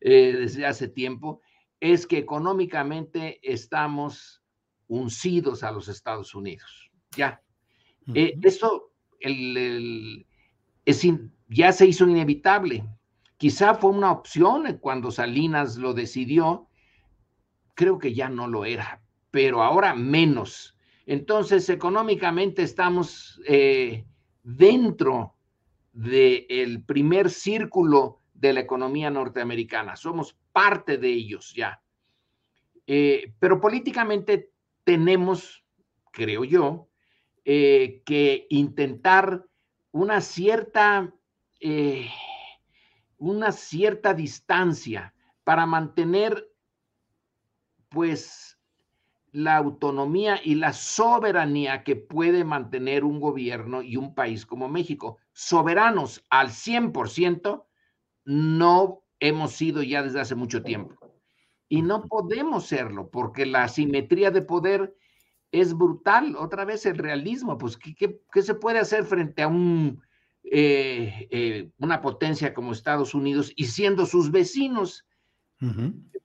eh, 0.00 0.34
desde 0.36 0.66
hace 0.66 0.88
tiempo, 0.88 1.40
es 1.78 2.06
que 2.06 2.18
económicamente 2.18 3.40
estamos 3.42 4.42
uncidos 4.86 5.62
a 5.62 5.70
los 5.70 5.88
Estados 5.88 6.34
Unidos. 6.34 6.90
Ya. 7.16 7.42
esto 8.14 8.92
es 9.18 11.06
ya 11.48 11.72
se 11.72 11.86
hizo 11.86 12.08
inevitable. 12.08 12.84
Quizá 13.36 13.74
fue 13.74 13.90
una 13.90 14.12
opción 14.12 14.78
cuando 14.80 15.10
Salinas 15.10 15.76
lo 15.76 15.94
decidió, 15.94 16.68
creo 17.74 17.98
que 17.98 18.14
ya 18.14 18.28
no 18.28 18.46
lo 18.46 18.64
era, 18.64 19.02
pero 19.30 19.62
ahora 19.62 19.94
menos. 19.94 20.76
Entonces, 21.06 21.68
económicamente 21.68 22.62
estamos 22.62 23.40
eh, 23.46 24.04
dentro 24.42 25.34
del 25.92 26.84
primer 26.84 27.30
círculo 27.30 28.19
de 28.40 28.52
la 28.52 28.60
economía 28.60 29.10
norteamericana, 29.10 29.96
somos 29.96 30.36
parte 30.52 30.96
de 30.96 31.08
ellos 31.08 31.52
ya. 31.54 31.82
Eh, 32.86 33.34
pero 33.38 33.60
políticamente 33.60 34.50
tenemos, 34.82 35.64
creo 36.10 36.44
yo, 36.44 36.88
eh, 37.44 38.02
que 38.04 38.46
intentar 38.50 39.44
una 39.92 40.20
cierta, 40.20 41.12
una 43.18 43.52
cierta 43.52 44.14
distancia 44.14 45.14
para 45.44 45.66
mantener 45.66 46.50
pues 47.90 48.58
la 49.32 49.56
autonomía 49.56 50.40
y 50.42 50.56
la 50.56 50.72
soberanía 50.72 51.84
que 51.84 51.96
puede 51.96 52.44
mantener 52.44 53.04
un 53.04 53.20
gobierno 53.20 53.82
y 53.82 53.96
un 53.96 54.14
país 54.14 54.44
como 54.44 54.68
México. 54.68 55.18
Soberanos 55.32 56.24
al 56.30 56.48
100% 56.48 57.64
no 58.24 59.02
hemos 59.18 59.52
sido 59.52 59.82
ya 59.82 60.02
desde 60.02 60.20
hace 60.20 60.34
mucho 60.34 60.62
tiempo. 60.62 60.94
Y 61.68 61.82
no 61.82 62.06
podemos 62.06 62.66
serlo 62.66 63.10
porque 63.10 63.46
la 63.46 63.68
simetría 63.68 64.30
de 64.30 64.42
poder 64.42 64.94
es 65.52 65.74
brutal. 65.74 66.36
Otra 66.36 66.64
vez 66.64 66.86
el 66.86 66.98
realismo, 66.98 67.58
pues, 67.58 67.76
¿qué, 67.76 68.20
se 68.42 68.54
puede 68.54 68.78
hacer 68.78 69.04
frente 69.04 69.42
a 69.42 69.48
un, 69.48 70.02
eh, 70.44 71.28
eh, 71.30 71.70
una 71.78 72.00
potencia 72.00 72.54
como 72.54 72.72
Estados 72.72 73.14
Unidos 73.14 73.52
y 73.56 73.66
siendo 73.66 74.06
sus 74.06 74.30
vecinos? 74.30 75.06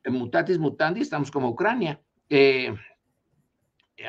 mutatis 0.05 0.57
mutandi, 0.57 1.01
estamos 1.01 1.31
como 1.31 1.49
Ucrania, 1.49 2.01
eh, 2.29 2.73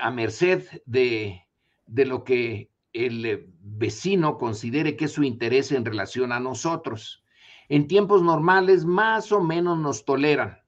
a 0.01 0.11
merced 0.11 0.64
de, 0.85 1.42
lo 1.87 2.25
que 2.25 2.70
el 2.92 3.46
vecino 3.61 4.38
considere 4.38 4.96
que 4.96 5.07
es 5.07 5.12
su 5.12 5.22
interés 5.22 5.72
en 5.72 5.85
relación 5.85 6.33
a 6.33 6.40
nosotros. 6.40 7.22
En 7.68 7.88
tiempos 7.88 8.22
normales, 8.22 8.85
más 8.85 9.33
o 9.33 9.42
menos 9.42 9.79
nos 9.79 10.05
toleran 10.05 10.61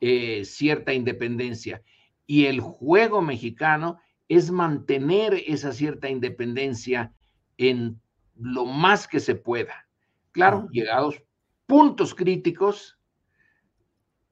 eh, 0.00 0.44
cierta 0.44 0.92
independencia. 0.92 1.82
Y 2.26 2.46
el 2.46 2.60
juego 2.60 3.22
mexicano 3.22 3.98
es 4.28 4.50
mantener 4.50 5.42
esa 5.46 5.72
cierta 5.72 6.08
independencia 6.08 7.12
en 7.58 8.00
lo 8.36 8.66
más 8.66 9.06
que 9.06 9.20
se 9.20 9.34
pueda. 9.34 9.86
Claro, 10.32 10.68
llegados 10.72 11.22
puntos 11.66 12.14
críticos, 12.14 12.98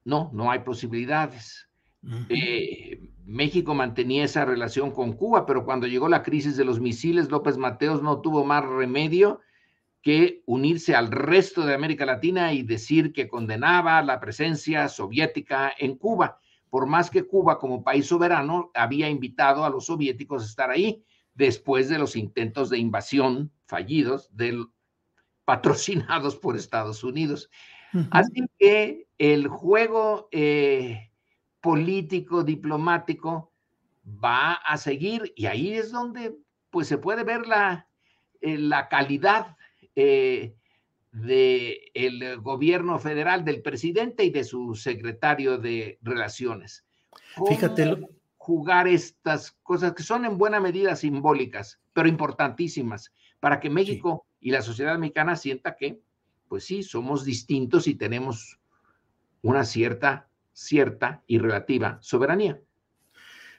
no, 0.03 0.29
no 0.33 0.51
hay 0.51 0.59
posibilidades. 0.59 1.69
Eh, 2.27 3.09
México 3.25 3.73
mantenía 3.73 4.25
esa 4.25 4.43
relación 4.43 4.91
con 4.91 5.13
Cuba, 5.13 5.45
pero 5.45 5.63
cuando 5.63 5.87
llegó 5.87 6.09
la 6.09 6.23
crisis 6.23 6.57
de 6.57 6.65
los 6.65 6.79
misiles, 6.79 7.31
López 7.31 7.57
Mateos 7.57 8.03
no 8.03 8.19
tuvo 8.19 8.43
más 8.43 8.65
remedio 8.65 9.39
que 10.03 10.43
unirse 10.45 10.93
al 10.95 11.09
resto 11.11 11.65
de 11.65 11.73
América 11.73 12.05
Latina 12.05 12.51
y 12.51 12.61
decir 12.61 13.13
que 13.13 13.29
condenaba 13.29 14.01
la 14.03 14.19
presencia 14.19 14.89
soviética 14.89 15.73
en 15.77 15.95
Cuba, 15.95 16.39
por 16.69 16.87
más 16.87 17.09
que 17.09 17.23
Cuba 17.23 17.57
como 17.57 17.85
país 17.85 18.07
soberano 18.07 18.69
había 18.73 19.09
invitado 19.09 19.63
a 19.63 19.69
los 19.69 19.85
soviéticos 19.85 20.43
a 20.43 20.45
estar 20.45 20.69
ahí 20.69 21.05
después 21.33 21.87
de 21.87 21.99
los 21.99 22.17
intentos 22.17 22.69
de 22.69 22.79
invasión 22.79 23.49
fallidos 23.65 24.29
del, 24.35 24.65
patrocinados 25.45 26.35
por 26.35 26.57
Estados 26.57 27.03
Unidos. 27.03 27.49
Así 28.09 28.43
que 28.57 29.07
el 29.19 29.47
juego 29.47 30.27
eh, 30.31 31.11
político, 31.61 32.43
diplomático, 32.43 33.53
va 34.03 34.53
a 34.53 34.77
seguir 34.77 35.31
y 35.35 35.45
ahí 35.45 35.73
es 35.73 35.91
donde 35.91 36.35
pues 36.71 36.87
se 36.87 36.97
puede 36.97 37.23
ver 37.23 37.45
la, 37.47 37.87
eh, 38.41 38.57
la 38.57 38.89
calidad 38.89 39.55
eh, 39.95 40.55
del 41.11 42.41
gobierno 42.41 42.97
federal, 42.99 43.45
del 43.45 43.61
presidente 43.61 44.23
y 44.23 44.31
de 44.31 44.43
su 44.43 44.75
secretario 44.75 45.57
de 45.57 45.99
Relaciones. 46.01 46.85
Fíjate. 47.47 48.07
Jugar 48.37 48.89
estas 48.89 49.51
cosas 49.63 49.93
que 49.93 50.03
son 50.03 50.25
en 50.25 50.37
buena 50.37 50.59
medida 50.59 50.97
simbólicas, 50.97 51.79
pero 51.93 52.09
importantísimas, 52.09 53.13
para 53.39 53.61
que 53.61 53.69
México 53.69 54.25
y 54.41 54.51
la 54.51 54.61
sociedad 54.61 54.97
mexicana 54.97 55.37
sienta 55.37 55.77
que 55.77 56.01
pues 56.53 56.65
sí, 56.65 56.83
somos 56.83 57.25
distintos 57.25 57.87
y 57.87 57.95
tenemos 57.95 58.59
una 59.41 59.63
cierta, 59.65 60.29
cierta 60.51 61.23
y 61.25 61.39
relativa 61.39 61.97
soberanía. 61.99 62.61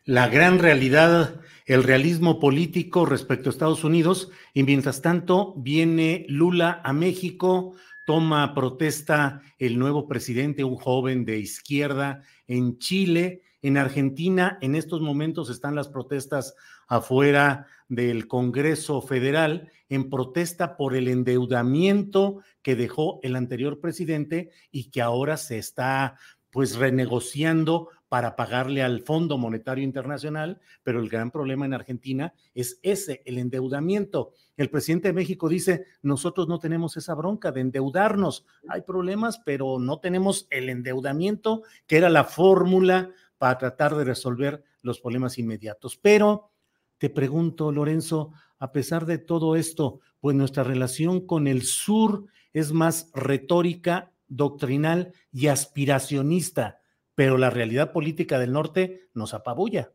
La 0.06 0.28
gran 0.28 0.58
realidad, 0.58 1.40
el 1.64 1.82
realismo 1.82 2.38
político 2.38 3.06
respecto 3.06 3.48
a 3.48 3.52
Estados 3.52 3.84
Unidos, 3.84 4.30
y 4.52 4.62
mientras 4.62 5.00
tanto 5.00 5.54
viene 5.56 6.26
Lula 6.28 6.82
a 6.84 6.92
México, 6.92 7.74
toma 8.04 8.54
protesta 8.54 9.40
el 9.58 9.78
nuevo 9.78 10.06
presidente, 10.06 10.62
un 10.62 10.76
joven 10.76 11.24
de 11.24 11.38
izquierda 11.38 12.22
en 12.46 12.76
Chile, 12.76 13.44
en 13.62 13.78
Argentina, 13.78 14.58
en 14.60 14.74
estos 14.74 15.00
momentos 15.00 15.48
están 15.48 15.74
las 15.74 15.88
protestas 15.88 16.54
afuera 16.86 17.66
del 17.88 18.28
Congreso 18.28 19.00
Federal 19.00 19.70
en 19.88 20.10
protesta 20.10 20.76
por 20.76 20.94
el 20.94 21.08
endeudamiento 21.08 22.42
que 22.60 22.76
dejó 22.76 23.20
el 23.22 23.36
anterior 23.36 23.80
presidente 23.80 24.50
y 24.70 24.90
que 24.90 25.00
ahora 25.00 25.38
se 25.38 25.56
está 25.56 26.18
pues 26.50 26.76
renegociando 26.76 27.88
para 28.14 28.36
pagarle 28.36 28.80
al 28.80 29.00
Fondo 29.00 29.38
Monetario 29.38 29.82
Internacional, 29.82 30.60
pero 30.84 31.00
el 31.00 31.08
gran 31.08 31.32
problema 31.32 31.66
en 31.66 31.74
Argentina 31.74 32.32
es 32.54 32.78
ese, 32.84 33.22
el 33.24 33.38
endeudamiento. 33.38 34.34
El 34.56 34.70
presidente 34.70 35.08
de 35.08 35.14
México 35.14 35.48
dice, 35.48 35.86
nosotros 36.00 36.46
no 36.46 36.60
tenemos 36.60 36.96
esa 36.96 37.16
bronca 37.16 37.50
de 37.50 37.62
endeudarnos, 37.62 38.46
hay 38.68 38.82
problemas, 38.82 39.40
pero 39.44 39.80
no 39.80 39.98
tenemos 39.98 40.46
el 40.50 40.68
endeudamiento, 40.68 41.64
que 41.88 41.96
era 41.96 42.08
la 42.08 42.22
fórmula 42.22 43.10
para 43.36 43.58
tratar 43.58 43.96
de 43.96 44.04
resolver 44.04 44.62
los 44.80 45.00
problemas 45.00 45.36
inmediatos. 45.36 45.96
Pero 45.96 46.52
te 46.98 47.10
pregunto, 47.10 47.72
Lorenzo, 47.72 48.30
a 48.60 48.70
pesar 48.70 49.06
de 49.06 49.18
todo 49.18 49.56
esto, 49.56 49.98
pues 50.20 50.36
nuestra 50.36 50.62
relación 50.62 51.26
con 51.26 51.48
el 51.48 51.62
sur 51.62 52.26
es 52.52 52.70
más 52.70 53.10
retórica, 53.12 54.12
doctrinal 54.28 55.12
y 55.32 55.48
aspiracionista, 55.48 56.78
pero 57.14 57.38
la 57.38 57.50
realidad 57.50 57.92
política 57.92 58.38
del 58.38 58.52
norte 58.52 59.08
nos 59.14 59.34
apabulla. 59.34 59.92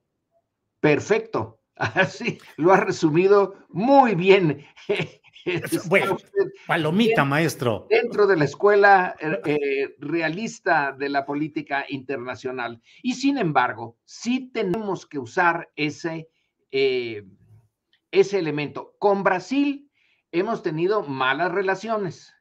Perfecto, 0.79 1.61
así 1.75 2.39
lo 2.57 2.73
ha 2.73 2.77
resumido 2.77 3.55
muy 3.69 4.15
bien. 4.15 4.65
Bueno, 5.87 6.17
palomita, 6.67 7.23
maestro. 7.23 7.87
Dentro 7.89 8.27
de 8.27 8.35
la 8.35 8.45
escuela 8.45 9.15
eh, 9.19 9.39
eh, 9.45 9.95
realista 9.99 10.91
de 10.91 11.09
la 11.09 11.25
política 11.25 11.85
internacional. 11.87 12.81
Y 13.01 13.13
sin 13.13 13.37
embargo, 13.37 13.97
sí 14.05 14.51
tenemos 14.53 15.05
que 15.05 15.17
usar 15.17 15.69
ese, 15.75 16.29
eh, 16.71 17.23
ese 18.11 18.37
elemento. 18.37 18.95
Con 18.99 19.23
Brasil 19.23 19.89
hemos 20.31 20.61
tenido 20.61 21.03
malas 21.03 21.51
relaciones. 21.51 22.33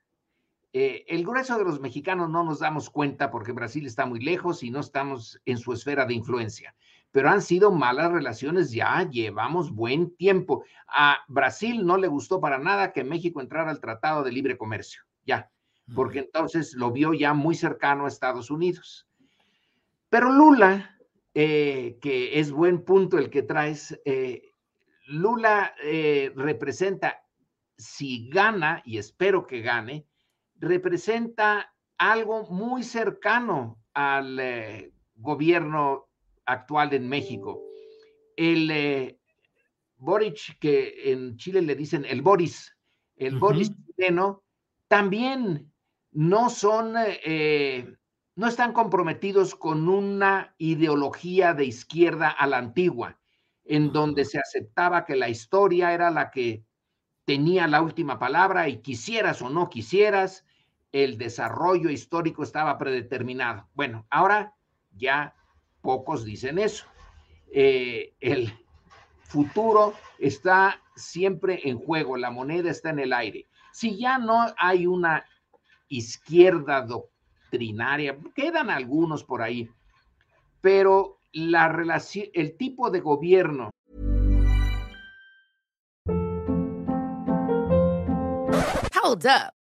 El 0.73 1.25
grueso 1.25 1.59
de 1.59 1.65
los 1.65 1.81
mexicanos 1.81 2.29
no 2.29 2.45
nos 2.45 2.61
damos 2.61 2.91
cuenta 2.91 3.31
porque 3.31 3.53
Brasil 3.53 3.87
está 3.87 4.07
muy 4.07 4.21
lejos 4.21 4.63
y 4.63 4.71
no 4.71 4.81
estamos 4.81 5.41
en 5.47 5.59
su 5.59 5.73
esfera 5.73 6.05
de 6.05 6.15
influencia 6.15 6.75
pero 7.11 7.31
han 7.31 7.43
sido 7.43 7.71
malas 7.71 8.13
relaciones 8.13 8.71
ya, 8.73 9.09
llevamos 9.09 9.75
buen 9.75 10.15
tiempo. 10.17 10.65
A 10.87 11.19
Brasil 11.29 11.85
no 11.85 11.97
le 11.97 12.09
gustó 12.09 12.41
para 12.41 12.59
nada 12.59 12.93
que 12.93 13.05
México 13.05 13.41
entrara 13.41 13.71
al 13.71 13.81
Tratado 13.81 14.23
de 14.23 14.33
Libre 14.33 14.59
Comercio, 14.59 15.03
ya, 15.25 15.51
porque 15.95 16.21
entonces 16.21 16.75
lo 16.75 16.93
vio 16.93 17.15
ya 17.15 17.33
muy 17.33 17.55
cercano 17.55 18.05
a 18.05 18.09
Estados 18.09 18.51
Unidos. 18.51 19.09
Pero 20.11 20.31
Lula, 20.31 20.99
eh, 21.35 21.99
que 22.01 22.39
es 22.39 22.51
buen 22.51 22.85
punto 22.85 23.19
el 23.19 23.31
que 23.31 23.43
traes, 23.43 23.99
eh, 24.05 24.53
Lula 25.07 25.75
eh, 25.83 26.33
representa, 26.37 27.23
si 27.77 28.29
gana, 28.29 28.83
y 28.85 28.99
espero 28.99 29.47
que 29.47 29.61
gane, 29.61 30.07
representa 30.59 31.75
algo 31.97 32.45
muy 32.51 32.83
cercano 32.83 33.79
al 33.95 34.93
gobierno 35.17 36.09
actual 36.49 36.95
en 36.95 37.09
México. 37.09 37.63
El 38.37 38.71
eh, 38.71 39.19
Boric, 39.97 40.59
que 40.59 41.13
en 41.13 41.37
Chile 41.37 41.63
le 41.63 41.75
dicen 41.75 42.05
el 42.05 42.23
Boris, 42.23 42.75
el 43.17 43.39
Boris 43.39 43.71
chileno, 43.97 44.45
también 44.87 45.73
no 46.13 46.49
son, 46.49 46.95
eh, 46.97 47.97
no 48.37 48.47
están 48.47 48.73
comprometidos 48.73 49.55
con 49.55 49.89
una 49.89 50.55
ideología 50.59 51.53
de 51.53 51.67
izquierda 51.67 52.31
a 52.31 52.47
la 52.47 52.59
antigua, 52.59 53.19
en 53.65 53.93
donde 53.93 54.25
se 54.25 54.39
aceptaba 54.39 55.05
que 55.05 55.17
la 55.17 55.29
historia 55.29 55.93
era 55.93 56.11
la 56.11 56.31
que 56.31 56.65
tenía 57.25 57.67
la 57.67 57.83
última 57.83 58.19
palabra 58.19 58.69
y 58.69 58.81
quisieras 58.81 59.43
o 59.43 59.51
no 59.51 59.69
quisieras, 59.69 60.47
el 60.93 61.19
desarrollo 61.19 61.91
histórico 61.91 62.43
estaba 62.43 62.79
predeterminado. 62.79 63.69
Bueno, 63.75 64.07
ahora 64.11 64.55
ya 64.93 65.35
pocos 65.81 66.25
dicen 66.25 66.59
eso. 66.59 66.87
Eh, 67.53 68.15
el 68.21 68.53
futuro 69.23 69.95
está 70.19 70.81
siempre 70.97 71.61
en 71.65 71.79
juego, 71.79 72.17
la 72.17 72.31
moneda 72.31 72.71
está 72.71 72.91
en 72.91 72.99
el 72.99 73.13
aire. 73.13 73.47
Si 73.73 73.99
ya 73.99 74.19
no 74.19 74.47
hay 74.59 74.87
una 74.87 75.25
izquierda 75.89 76.83
doctrinaria, 76.83 78.19
quedan 78.35 78.71
algunos 78.71 79.25
por 79.25 79.43
ahí, 79.43 79.71
pero 80.61 81.19
la 81.33 81.69
relación, 81.69 82.27
el 82.33 82.57
tipo 82.57 82.91
de 82.91 83.01
gobierno. 83.01 83.71
Hold 89.03 89.27
up. 89.27 89.58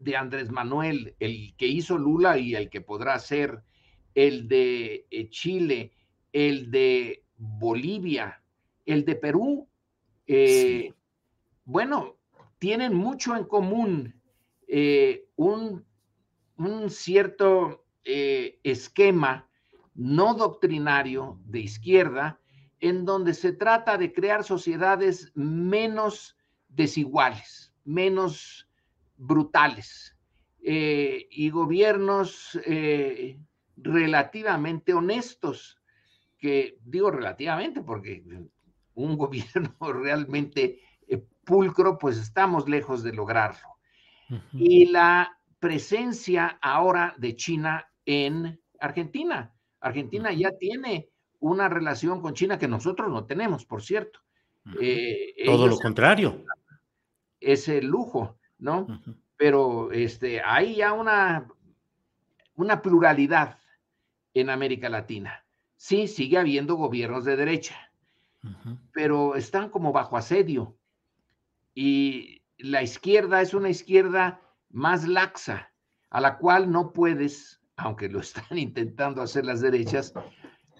De 0.00 0.16
Andrés 0.16 0.50
Manuel, 0.50 1.14
el 1.20 1.54
que 1.56 1.68
hizo 1.68 1.96
Lula 1.96 2.38
y 2.38 2.54
el 2.54 2.70
que 2.70 2.80
podrá 2.80 3.18
ser 3.18 3.62
el 4.14 4.48
de 4.48 5.06
eh, 5.10 5.28
Chile, 5.28 5.92
el 6.32 6.70
de 6.70 7.24
Bolivia, 7.36 8.42
el 8.86 9.04
de 9.04 9.14
Perú, 9.14 9.68
eh, 10.26 10.92
bueno, 11.64 12.16
tienen 12.58 12.94
mucho 12.94 13.36
en 13.36 13.44
común 13.44 14.20
eh, 14.66 15.28
un, 15.36 15.84
un, 16.56 16.90
cierto 16.90 17.84
esquema 18.02 19.48
no 19.94 20.34
doctrinario 20.34 21.38
de 21.44 21.60
izquierda 21.60 22.40
en 22.80 23.04
donde 23.04 23.34
se 23.34 23.52
trata 23.52 23.98
de 23.98 24.12
crear 24.12 24.42
sociedades 24.42 25.30
menos 25.34 26.36
desiguales, 26.68 27.72
menos 27.84 28.69
brutales 29.20 30.16
eh, 30.62 31.28
y 31.30 31.50
gobiernos 31.50 32.58
eh, 32.64 33.38
relativamente 33.76 34.94
honestos, 34.94 35.78
que 36.38 36.78
digo 36.84 37.10
relativamente 37.10 37.82
porque 37.82 38.24
un 38.94 39.16
gobierno 39.18 39.76
realmente 39.80 40.80
eh, 41.06 41.24
pulcro, 41.44 41.98
pues 41.98 42.16
estamos 42.16 42.68
lejos 42.68 43.02
de 43.02 43.12
lograrlo. 43.12 43.68
Y 44.52 44.86
la 44.86 45.36
presencia 45.58 46.58
ahora 46.62 47.16
de 47.18 47.34
China 47.34 47.90
en 48.06 48.60
Argentina. 48.78 49.52
Argentina 49.80 50.32
ya 50.32 50.56
tiene 50.56 51.10
una 51.40 51.68
relación 51.68 52.20
con 52.20 52.34
China 52.34 52.56
que 52.56 52.68
nosotros 52.68 53.10
no 53.10 53.26
tenemos, 53.26 53.66
por 53.66 53.82
cierto. 53.82 54.20
Todo 55.44 55.66
lo 55.66 55.78
contrario. 55.78 56.44
Ese 57.40 57.82
lujo. 57.82 58.39
¿No? 58.60 59.02
Pero 59.36 59.90
este, 59.90 60.40
hay 60.42 60.76
ya 60.76 60.92
una, 60.92 61.48
una 62.54 62.82
pluralidad 62.82 63.58
en 64.34 64.50
América 64.50 64.88
Latina. 64.88 65.44
Sí, 65.76 66.06
sigue 66.06 66.38
habiendo 66.38 66.74
gobiernos 66.74 67.24
de 67.24 67.36
derecha, 67.36 67.90
pero 68.92 69.34
están 69.34 69.70
como 69.70 69.92
bajo 69.92 70.16
asedio. 70.16 70.76
Y 71.74 72.42
la 72.58 72.82
izquierda 72.82 73.40
es 73.40 73.54
una 73.54 73.70
izquierda 73.70 74.40
más 74.68 75.08
laxa, 75.08 75.72
a 76.10 76.20
la 76.20 76.36
cual 76.36 76.70
no 76.70 76.92
puedes, 76.92 77.62
aunque 77.76 78.08
lo 78.08 78.20
están 78.20 78.58
intentando 78.58 79.22
hacer 79.22 79.46
las 79.46 79.60
derechas, 79.62 80.12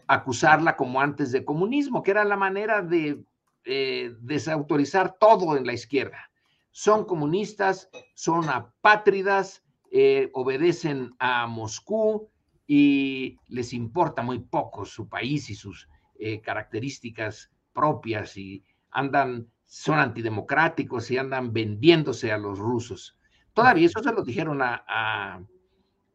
acusarla 0.06 0.76
como 0.76 1.00
antes 1.00 1.32
de 1.32 1.44
comunismo, 1.44 2.02
que 2.02 2.10
era 2.10 2.24
la 2.24 2.36
manera 2.36 2.82
de 2.82 3.24
eh, 3.64 4.14
desautorizar 4.20 5.16
todo 5.18 5.56
en 5.56 5.66
la 5.66 5.72
izquierda 5.72 6.29
son 6.70 7.04
comunistas, 7.04 7.90
son 8.14 8.48
apátridas, 8.48 9.64
eh, 9.90 10.30
obedecen 10.35 11.14
a 11.18 11.46
Moscú 11.46 12.30
y 12.66 13.37
les 13.48 13.72
importa 13.72 14.22
muy 14.22 14.38
poco 14.38 14.85
su 14.85 15.09
país 15.09 15.50
y 15.50 15.54
sus 15.54 15.88
eh, 16.18 16.40
características 16.40 17.50
propias 17.72 18.37
y 18.37 18.62
andan, 18.90 19.48
son 19.66 19.98
antidemocráticos 19.98 21.11
y 21.11 21.18
andan 21.18 21.52
vendiéndose 21.52 22.30
a 22.30 22.38
los 22.38 22.59
rusos. 22.59 23.18
Todavía 23.52 23.87
eso 23.87 24.02
se 24.02 24.12
lo 24.12 24.22
dijeron 24.22 24.61
a, 24.62 25.44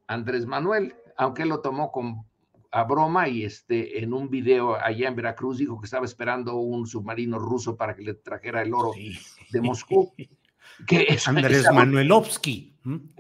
Andrés 0.08 0.46
Manuel, 0.46 0.96
aunque 1.18 1.42
él 1.42 1.50
lo 1.50 1.62
tomó 1.62 1.92
con 1.92 2.24
a 2.72 2.84
broma 2.84 3.28
y 3.28 3.44
este, 3.44 4.04
en 4.04 4.14
un 4.14 4.30
video 4.30 4.76
allá 4.76 5.08
en 5.08 5.16
Veracruz 5.16 5.58
dijo 5.58 5.80
que 5.80 5.86
estaba 5.86 6.06
esperando 6.06 6.58
un 6.58 6.86
submarino 6.86 7.40
ruso 7.40 7.76
para 7.76 7.96
que 7.96 8.04
le 8.04 8.14
trajera 8.16 8.62
el 8.62 8.74
oro 8.74 8.92
de 9.52 9.62
Moscú. 9.62 10.14
Que 10.88 11.18
Andrés 11.26 11.66
Manuelovsky. 11.72 12.78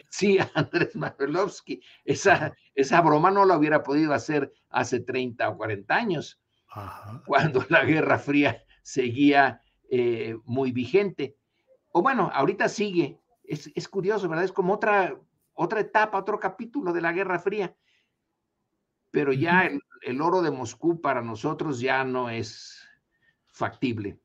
Sí, 0.10 0.38
Andrés 0.54 0.96
Manuelovsky. 0.96 1.82
Esa, 2.04 2.56
esa 2.74 3.02
broma 3.02 3.32
no 3.32 3.46
la 3.46 3.58
hubiera 3.58 3.84
podido 3.84 4.14
hacer 4.14 4.52
hace 4.70 5.00
30 5.00 5.50
o 5.50 5.58
40 5.58 5.96
años, 5.96 6.42
cuando 7.26 7.66
la 7.70 7.86
Guerra 7.86 8.20
Fría 8.20 8.64
seguía 8.82 9.62
eh, 9.90 10.36
muy 10.46 10.72
vigente. 10.72 11.38
O 11.92 12.02
bueno, 12.02 12.30
ahorita 12.34 12.70
sigue. 12.70 13.20
Es, 13.44 13.72
es 13.76 13.88
curioso, 13.88 14.28
¿verdad? 14.28 14.46
Es 14.46 14.52
como 14.52 14.74
otra, 14.74 15.16
otra 15.54 15.80
etapa, 15.80 16.18
otro 16.18 16.40
capítulo 16.40 16.92
de 16.92 17.02
la 17.02 17.14
Guerra 17.14 17.40
Fría 17.40 17.76
pero 19.16 19.32
ya 19.32 19.72
el, 20.02 20.20
oro 20.22 20.42
de 20.42 20.52
Moscú 20.52 21.00
para 21.00 21.22
nosotros 21.22 21.80
ya 21.80 22.04
no 22.04 22.30
es 22.30 22.86
factible. 23.48 24.20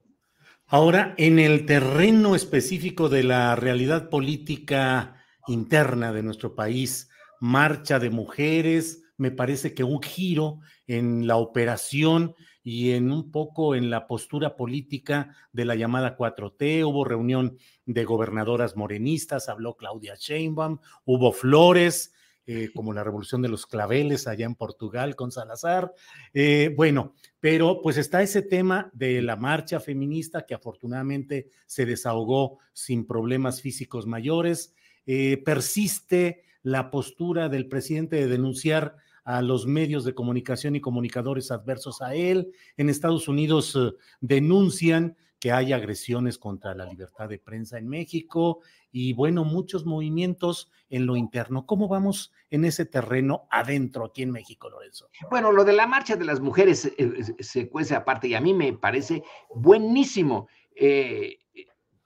Ahora, 0.72 1.16
en 1.18 1.40
el 1.40 1.66
terreno 1.66 2.36
específico 2.36 3.08
de 3.08 3.24
la 3.24 3.56
realidad 3.56 4.08
política 4.08 5.16
interna 5.48 6.12
de 6.12 6.22
nuestro 6.22 6.54
país, 6.54 7.10
marcha 7.40 7.98
de 7.98 8.10
mujeres, 8.10 9.02
me 9.16 9.32
parece 9.32 9.74
que 9.74 9.82
un 9.82 10.00
giro 10.00 10.60
en 10.86 11.26
la 11.26 11.38
operación 11.38 12.36
y 12.62 12.92
en 12.92 13.10
un 13.10 13.32
poco 13.32 13.74
en 13.74 13.90
la 13.90 14.06
postura 14.06 14.54
política 14.54 15.34
de 15.50 15.64
la 15.64 15.74
llamada 15.74 16.16
4T. 16.16 16.84
Hubo 16.84 17.04
reunión 17.04 17.58
de 17.84 18.04
gobernadoras 18.04 18.76
morenistas, 18.76 19.48
habló 19.48 19.74
Claudia 19.74 20.14
Sheinbaum, 20.16 20.78
hubo 21.04 21.32
flores, 21.32 22.14
eh, 22.46 22.70
como 22.74 22.92
la 22.92 23.04
revolución 23.04 23.42
de 23.42 23.48
los 23.48 23.66
claveles 23.66 24.26
allá 24.26 24.46
en 24.46 24.54
Portugal 24.54 25.16
con 25.16 25.30
Salazar. 25.30 25.92
Eh, 26.34 26.72
bueno, 26.76 27.14
pero 27.40 27.80
pues 27.82 27.96
está 27.96 28.22
ese 28.22 28.42
tema 28.42 28.90
de 28.92 29.22
la 29.22 29.36
marcha 29.36 29.80
feminista 29.80 30.46
que 30.46 30.54
afortunadamente 30.54 31.48
se 31.66 31.86
desahogó 31.86 32.58
sin 32.72 33.06
problemas 33.06 33.60
físicos 33.62 34.06
mayores. 34.06 34.74
Eh, 35.06 35.42
persiste 35.44 36.42
la 36.62 36.90
postura 36.90 37.48
del 37.48 37.68
presidente 37.68 38.16
de 38.16 38.26
denunciar 38.26 38.96
a 39.24 39.42
los 39.42 39.66
medios 39.66 40.04
de 40.04 40.14
comunicación 40.14 40.76
y 40.76 40.80
comunicadores 40.80 41.50
adversos 41.50 42.02
a 42.02 42.14
él. 42.14 42.52
En 42.76 42.88
Estados 42.88 43.28
Unidos 43.28 43.78
denuncian 44.20 45.16
que 45.40 45.50
hay 45.52 45.72
agresiones 45.72 46.38
contra 46.38 46.74
la 46.74 46.84
libertad 46.84 47.28
de 47.28 47.38
prensa 47.38 47.78
en 47.78 47.88
México 47.88 48.60
y 48.92 49.14
bueno, 49.14 49.42
muchos 49.42 49.86
movimientos 49.86 50.70
en 50.90 51.06
lo 51.06 51.16
interno. 51.16 51.64
¿Cómo 51.64 51.88
vamos 51.88 52.30
en 52.50 52.66
ese 52.66 52.84
terreno 52.84 53.48
adentro 53.50 54.04
aquí 54.04 54.22
en 54.22 54.32
México, 54.32 54.68
Lorenzo? 54.68 55.08
Bueno, 55.30 55.50
lo 55.50 55.64
de 55.64 55.72
la 55.72 55.86
marcha 55.86 56.14
de 56.14 56.26
las 56.26 56.40
mujeres 56.40 56.84
eh, 56.84 56.94
eh, 56.98 57.42
se 57.42 57.70
cuece 57.70 57.94
aparte 57.94 58.28
y 58.28 58.34
a 58.34 58.40
mí 58.40 58.52
me 58.52 58.74
parece 58.74 59.24
buenísimo. 59.54 60.46
Eh, 60.76 61.38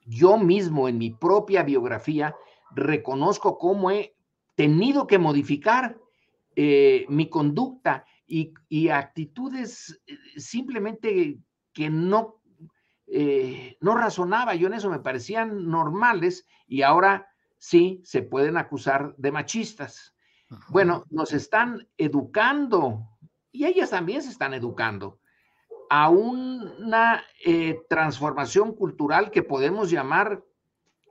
yo 0.05 0.37
mismo 0.37 0.87
en 0.87 0.97
mi 0.97 1.11
propia 1.11 1.63
biografía 1.63 2.35
reconozco 2.71 3.57
cómo 3.57 3.91
he 3.91 4.15
tenido 4.55 5.07
que 5.07 5.19
modificar 5.19 5.97
mi 6.57 7.27
conducta 7.27 8.05
y, 8.25 8.53
y 8.69 8.87
actitudes 8.87 10.01
simplemente 10.37 11.37
que 11.73 11.89
no 11.89 12.39
eh, 13.07 13.77
no 13.81 13.95
razonaba, 13.95 14.55
yo 14.55 14.67
en 14.67 14.73
eso 14.73 14.89
me 14.89 14.99
parecían 14.99 15.67
normales 15.67 16.45
y 16.67 16.81
ahora 16.81 17.27
sí 17.57 18.01
se 18.03 18.21
pueden 18.21 18.57
acusar 18.57 19.15
de 19.17 19.31
machistas. 19.31 20.13
Bueno, 20.69 21.05
nos 21.09 21.33
están 21.33 21.87
educando 21.97 23.09
y 23.51 23.65
ellas 23.65 23.89
también 23.89 24.21
se 24.21 24.29
están 24.29 24.53
educando 24.53 25.19
a 25.89 26.09
una 26.09 27.23
eh, 27.45 27.79
transformación 27.89 28.73
cultural 28.75 29.31
que 29.31 29.43
podemos 29.43 29.89
llamar 29.91 30.43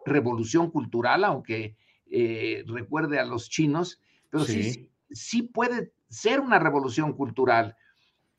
revolución 0.05 0.71
cultural, 0.71 1.25
aunque 1.25 1.77
eh, 2.11 2.65
recuerde 2.67 3.19
a 3.19 3.25
los 3.25 3.49
chinos, 3.49 4.01
pero 4.31 4.45
sí, 4.45 4.91
sí 5.11 5.43
puede 5.43 5.93
ser 6.09 6.41
una 6.41 6.59
revolución 6.59 7.13
cultural, 7.15 7.77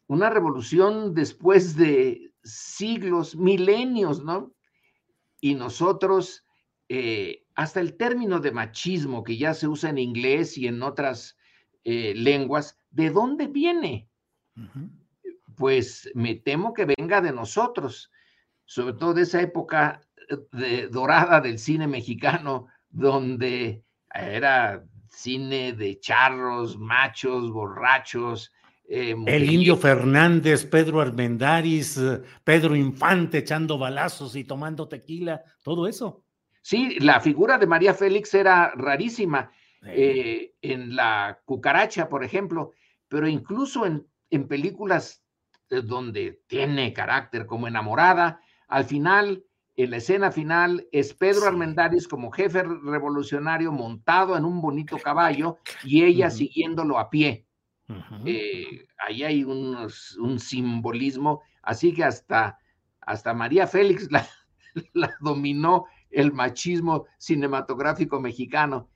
una 0.07 0.29
revolución 0.29 1.13
después 1.13 1.75
de 1.75 2.31
siglos, 2.43 3.35
milenios, 3.35 4.23
¿no? 4.23 4.53
Y 5.41 5.55
nosotros, 5.55 6.45
eh, 6.89 7.45
hasta 7.55 7.79
el 7.79 7.97
término 7.97 8.39
de 8.39 8.51
machismo 8.51 9.23
que 9.23 9.37
ya 9.37 9.53
se 9.53 9.67
usa 9.67 9.89
en 9.89 9.97
inglés 9.97 10.57
y 10.57 10.67
en 10.67 10.81
otras 10.83 11.37
eh, 11.83 12.13
lenguas, 12.15 12.77
¿de 12.91 13.09
dónde 13.09 13.47
viene? 13.47 14.09
Pues 15.55 16.09
me 16.13 16.35
temo 16.35 16.73
que 16.73 16.85
venga 16.97 17.21
de 17.21 17.31
nosotros, 17.31 18.11
sobre 18.65 18.93
todo 18.93 19.13
de 19.13 19.23
esa 19.23 19.41
época 19.41 20.01
eh, 20.29 20.37
de, 20.51 20.87
dorada 20.87 21.41
del 21.41 21.59
cine 21.59 21.87
mexicano, 21.87 22.67
donde 22.89 23.83
era 24.13 24.85
cine 25.09 25.73
de 25.73 25.99
charros, 25.99 26.77
machos, 26.77 27.51
borrachos, 27.51 28.51
eh, 28.87 29.15
el 29.25 29.51
Indio 29.51 29.77
Fernández, 29.77 30.65
Pedro 30.65 31.01
Armendáriz, 31.01 31.97
eh, 31.97 32.21
Pedro 32.43 32.75
Infante 32.75 33.39
echando 33.39 33.77
balazos 33.77 34.35
y 34.35 34.43
tomando 34.43 34.87
tequila, 34.87 35.43
todo 35.63 35.87
eso. 35.87 36.23
Sí, 36.61 36.99
la 36.99 37.19
figura 37.19 37.57
de 37.57 37.67
María 37.67 37.93
Félix 37.93 38.33
era 38.33 38.71
rarísima 38.75 39.51
eh, 39.87 40.53
en 40.61 40.95
la 40.95 41.39
cucaracha, 41.45 42.09
por 42.09 42.23
ejemplo, 42.23 42.71
pero 43.07 43.27
incluso 43.27 43.85
en, 43.85 44.07
en 44.29 44.47
películas 44.47 45.23
donde 45.69 46.43
tiene 46.47 46.93
carácter 46.93 47.45
como 47.45 47.67
enamorada, 47.67 48.39
al 48.67 48.85
final, 48.85 49.43
en 49.75 49.91
la 49.91 49.97
escena 49.97 50.31
final, 50.31 50.87
es 50.91 51.13
Pedro 51.13 51.47
Armendáriz 51.47 52.07
como 52.07 52.31
jefe 52.31 52.63
revolucionario 52.63 53.71
montado 53.71 54.37
en 54.37 54.45
un 54.45 54.61
bonito 54.61 54.97
caballo 54.97 55.57
y 55.83 56.03
ella 56.03 56.29
siguiéndolo 56.29 56.97
a 56.99 57.09
pie. 57.09 57.44
Eh, 58.25 58.87
ahí 58.97 59.23
hay 59.23 59.43
un 59.43 60.39
simbolismo, 60.39 61.41
así 61.61 61.93
que 61.93 62.03
hasta, 62.03 62.57
hasta 63.01 63.33
María 63.33 63.67
Félix 63.67 64.09
la, 64.93 65.11
dominó 65.19 65.85
el 66.09 66.31
machismo 66.31 67.05
cinematográfico 67.17 68.19
mexicano. 68.19 68.89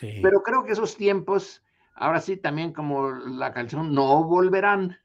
Pero 0.00 0.42
creo 0.42 0.64
que 0.64 0.72
esos 0.72 0.96
tiempos, 0.96 1.62
ahora 1.94 2.20
sí, 2.20 2.36
también 2.36 2.72
como 2.72 3.10
la 3.10 3.52
canción, 3.52 3.94
no 3.94 4.24
volverán. 4.24 4.98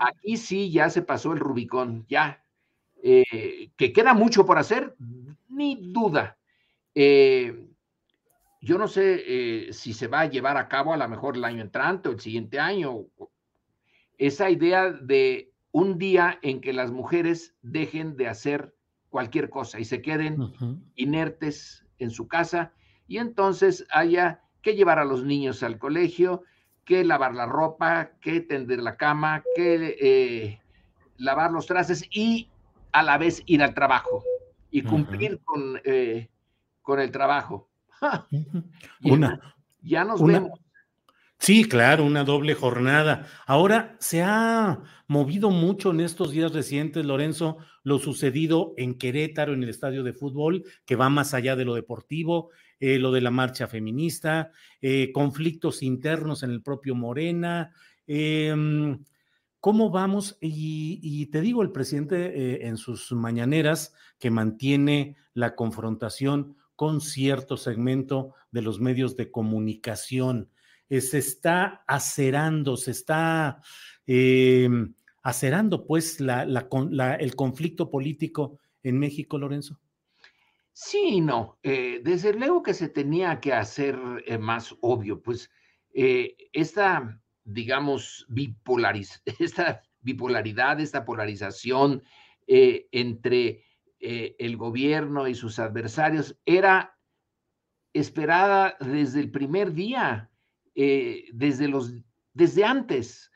Aquí 0.00 0.36
sí 0.36 0.72
ya 0.72 0.90
se 0.90 1.02
pasó 1.02 1.32
el 1.32 1.38
Rubicón, 1.38 2.04
ya. 2.08 2.42
Eh, 3.02 3.70
que 3.76 3.92
queda 3.92 4.14
mucho 4.14 4.46
por 4.46 4.58
hacer, 4.58 4.96
ni 5.48 5.92
duda. 5.92 6.38
Eh, 6.94 7.68
yo 8.64 8.78
no 8.78 8.88
sé 8.88 9.22
eh, 9.26 9.72
si 9.74 9.92
se 9.92 10.08
va 10.08 10.20
a 10.20 10.26
llevar 10.26 10.56
a 10.56 10.68
cabo 10.68 10.94
a 10.94 10.96
lo 10.96 11.06
mejor 11.06 11.36
el 11.36 11.44
año 11.44 11.60
entrante 11.60 12.08
o 12.08 12.12
el 12.12 12.20
siguiente 12.20 12.58
año. 12.58 13.04
Esa 14.16 14.48
idea 14.48 14.90
de 14.90 15.52
un 15.70 15.98
día 15.98 16.38
en 16.40 16.62
que 16.62 16.72
las 16.72 16.90
mujeres 16.90 17.54
dejen 17.60 18.16
de 18.16 18.28
hacer 18.28 18.74
cualquier 19.10 19.50
cosa 19.50 19.78
y 19.80 19.84
se 19.84 20.00
queden 20.00 20.38
inertes 20.94 21.84
en 21.98 22.10
su 22.10 22.26
casa 22.26 22.72
y 23.06 23.18
entonces 23.18 23.86
haya 23.90 24.40
que 24.62 24.74
llevar 24.74 24.98
a 24.98 25.04
los 25.04 25.24
niños 25.24 25.62
al 25.62 25.78
colegio, 25.78 26.42
que 26.86 27.04
lavar 27.04 27.34
la 27.34 27.44
ropa, 27.44 28.12
que 28.22 28.40
tender 28.40 28.80
la 28.80 28.96
cama, 28.96 29.42
que 29.54 29.96
eh, 30.00 30.60
lavar 31.18 31.50
los 31.50 31.66
trastes 31.66 32.04
y 32.10 32.48
a 32.92 33.02
la 33.02 33.18
vez 33.18 33.42
ir 33.44 33.62
al 33.62 33.74
trabajo 33.74 34.24
y 34.70 34.82
cumplir 34.82 35.40
con, 35.44 35.80
eh, 35.84 36.30
con 36.80 36.98
el 36.98 37.10
trabajo. 37.10 37.68
una, 39.02 39.40
ya 39.82 40.04
nos 40.04 40.22
vemos. 40.22 40.60
Sí, 41.38 41.64
claro, 41.64 42.04
una 42.06 42.24
doble 42.24 42.54
jornada. 42.54 43.26
Ahora 43.46 43.96
se 44.00 44.22
ha 44.22 44.80
movido 45.08 45.50
mucho 45.50 45.90
en 45.90 46.00
estos 46.00 46.30
días 46.30 46.52
recientes, 46.52 47.04
Lorenzo, 47.04 47.58
lo 47.82 47.98
sucedido 47.98 48.72
en 48.78 48.96
Querétaro, 48.96 49.52
en 49.52 49.62
el 49.62 49.68
estadio 49.68 50.02
de 50.02 50.14
fútbol, 50.14 50.64
que 50.86 50.96
va 50.96 51.10
más 51.10 51.34
allá 51.34 51.54
de 51.54 51.66
lo 51.66 51.74
deportivo, 51.74 52.50
eh, 52.80 52.98
lo 52.98 53.12
de 53.12 53.20
la 53.20 53.30
marcha 53.30 53.66
feminista, 53.66 54.52
eh, 54.80 55.12
conflictos 55.12 55.82
internos 55.82 56.42
en 56.42 56.50
el 56.50 56.62
propio 56.62 56.94
Morena. 56.94 57.72
Em, 58.06 59.04
¿Cómo 59.60 59.90
vamos? 59.90 60.36
Y, 60.40 61.26
te 61.26 61.40
digo, 61.40 61.62
el 61.62 61.72
presidente 61.72 62.26
eh, 62.26 62.66
en 62.66 62.76
sus 62.76 63.12
mañaneras 63.12 63.94
que 64.18 64.30
mantiene 64.30 65.16
la 65.32 65.54
confrontación 65.54 66.56
con 66.76 67.00
cierto 67.00 67.56
segmento 67.56 68.34
de 68.50 68.62
los 68.62 68.80
medios 68.80 69.16
de 69.16 69.30
comunicación. 69.30 70.50
Eh, 70.88 71.00
se 71.00 71.18
está 71.18 71.84
acerando, 71.86 72.76
se 72.76 72.90
está 72.90 73.60
em, 74.06 74.94
acerando 75.22 75.86
pues 75.86 76.18
el 76.20 77.36
conflicto 77.36 77.90
político 77.90 78.58
en 78.82 78.98
México, 78.98 79.38
Lorenzo. 79.38 79.80
Sí, 80.72 81.20
no, 81.20 81.58
eh, 81.62 82.00
desde 82.02 82.34
luego 82.34 82.62
que 82.62 82.74
se 82.74 82.88
tenía 82.88 83.40
que 83.40 83.52
hacer 83.52 83.98
eh, 84.26 84.38
más 84.38 84.74
obvio, 84.80 85.22
pues 85.22 85.50
esta 86.52 87.20
digamos, 87.44 88.24
bipolariz 88.28 89.22
esta 89.38 89.82
bipolaridad, 90.00 90.80
esta 90.80 91.04
polarización 91.04 92.02
eh, 92.46 92.88
entre 92.90 93.64
eh, 94.00 94.36
el 94.38 94.56
gobierno 94.56 95.28
y 95.28 95.34
sus 95.34 95.58
adversarios 95.58 96.38
era 96.44 96.98
esperada 97.92 98.76
desde 98.80 99.20
el 99.20 99.30
primer 99.30 99.72
día, 99.72 100.30
eh, 100.74 101.26
desde, 101.32 101.68
los, 101.68 101.92
desde 102.32 102.64
antes. 102.64 103.30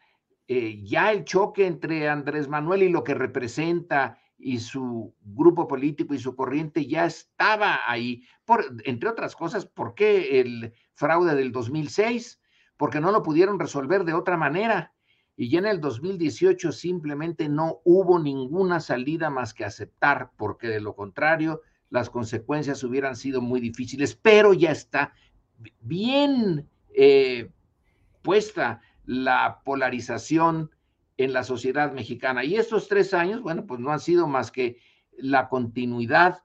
ya 0.49 1.13
el 1.13 1.25
choque 1.25 1.67
entre 1.67 2.09
Andrés 2.09 2.49
Manuel 2.49 2.83
y 2.83 2.89
lo 2.89 3.05
que 3.05 3.15
representa 3.15 4.19
y 4.39 4.61
su 4.61 5.15
grupo 5.21 5.67
político 5.67 6.15
y 6.15 6.19
su 6.19 6.37
corriente 6.37 6.87
ya 6.87 7.05
estaba 7.05 7.81
ahí, 7.91 8.23
por, 8.45 8.65
entre 8.85 9.09
otras 9.09 9.35
cosas, 9.35 9.67
¿por 9.67 9.95
qué 9.95 10.41
el 10.41 10.73
fraude 10.95 11.35
del 11.35 11.51
2006? 11.51 12.41
Porque 12.77 13.01
no 13.01 13.11
lo 13.11 13.23
pudieron 13.23 13.59
resolver 13.59 14.05
de 14.05 14.15
otra 14.15 14.37
manera. 14.37 14.95
Y 15.41 15.51
ya 15.51 15.61
en 15.61 15.67
el 15.67 15.81
2018 15.81 16.73
simplemente 16.73 17.49
no 17.49 17.81
hubo 17.85 18.19
ninguna 18.19 18.81
salida 18.81 19.31
más 19.31 19.55
que 19.55 19.65
aceptar, 19.65 20.33
porque 20.37 20.67
de 20.67 20.81
lo 20.81 20.97
contrario 20.97 21.63
las 21.91 22.11
consecuencias 22.11 22.83
hubieran 22.83 23.15
sido 23.15 23.41
muy 23.41 23.61
difíciles, 23.61 24.17
pero 24.17 24.53
ya 24.53 24.73
está 24.73 25.13
bien 25.81 26.69
eh, 26.93 27.53
puesta 28.23 28.81
la 29.07 29.63
polarización 29.65 30.73
en 31.19 31.33
la 31.33 31.45
sociedad 31.45 31.93
mexicana. 31.93 32.45
Y 32.45 32.57
estos 32.57 32.89
tres 32.89 33.15
años, 33.15 33.41
bueno, 33.41 33.65
pues 33.65 33.79
no 33.79 33.93
han 33.93 34.01
sido 34.01 34.27
más 34.27 34.51
que 34.51 34.79
la 35.17 35.49
continuidad, 35.49 36.43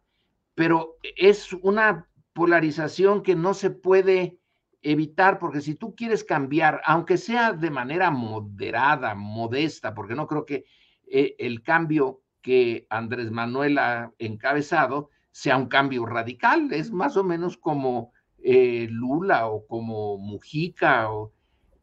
pero 0.54 0.98
es 1.16 1.52
una 1.64 2.08
polarización 2.34 3.24
que 3.24 3.36
no 3.36 3.56
se 3.56 3.72
puede 3.72 4.38
evitar, 4.84 5.40
porque 5.40 5.62
si 5.62 5.76
tú 5.76 5.96
quieres 5.96 6.24
cambiar, 6.24 6.82
aunque 6.86 7.18
sea 7.18 7.54
de 7.54 7.72
manera 7.72 8.12
moderada, 8.12 9.16
modesta, 9.16 9.94
porque 9.94 10.14
no 10.14 10.28
creo 10.28 10.46
que 10.46 10.66
eh, 11.08 11.36
el 11.40 11.64
cambio 11.64 12.22
que 12.42 12.86
Andrés 12.90 13.32
Manuel 13.32 13.78
ha 13.78 14.12
encabezado 14.20 15.10
sea 15.32 15.58
un 15.58 15.68
cambio 15.68 16.06
radical, 16.06 16.72
es 16.72 16.92
más 16.92 17.18
o 17.18 17.24
menos 17.24 17.58
como 17.58 18.12
eh, 18.44 18.88
Lula 18.92 19.48
o 19.48 19.66
como 19.66 20.18
Mujica 20.18 21.12
o 21.12 21.32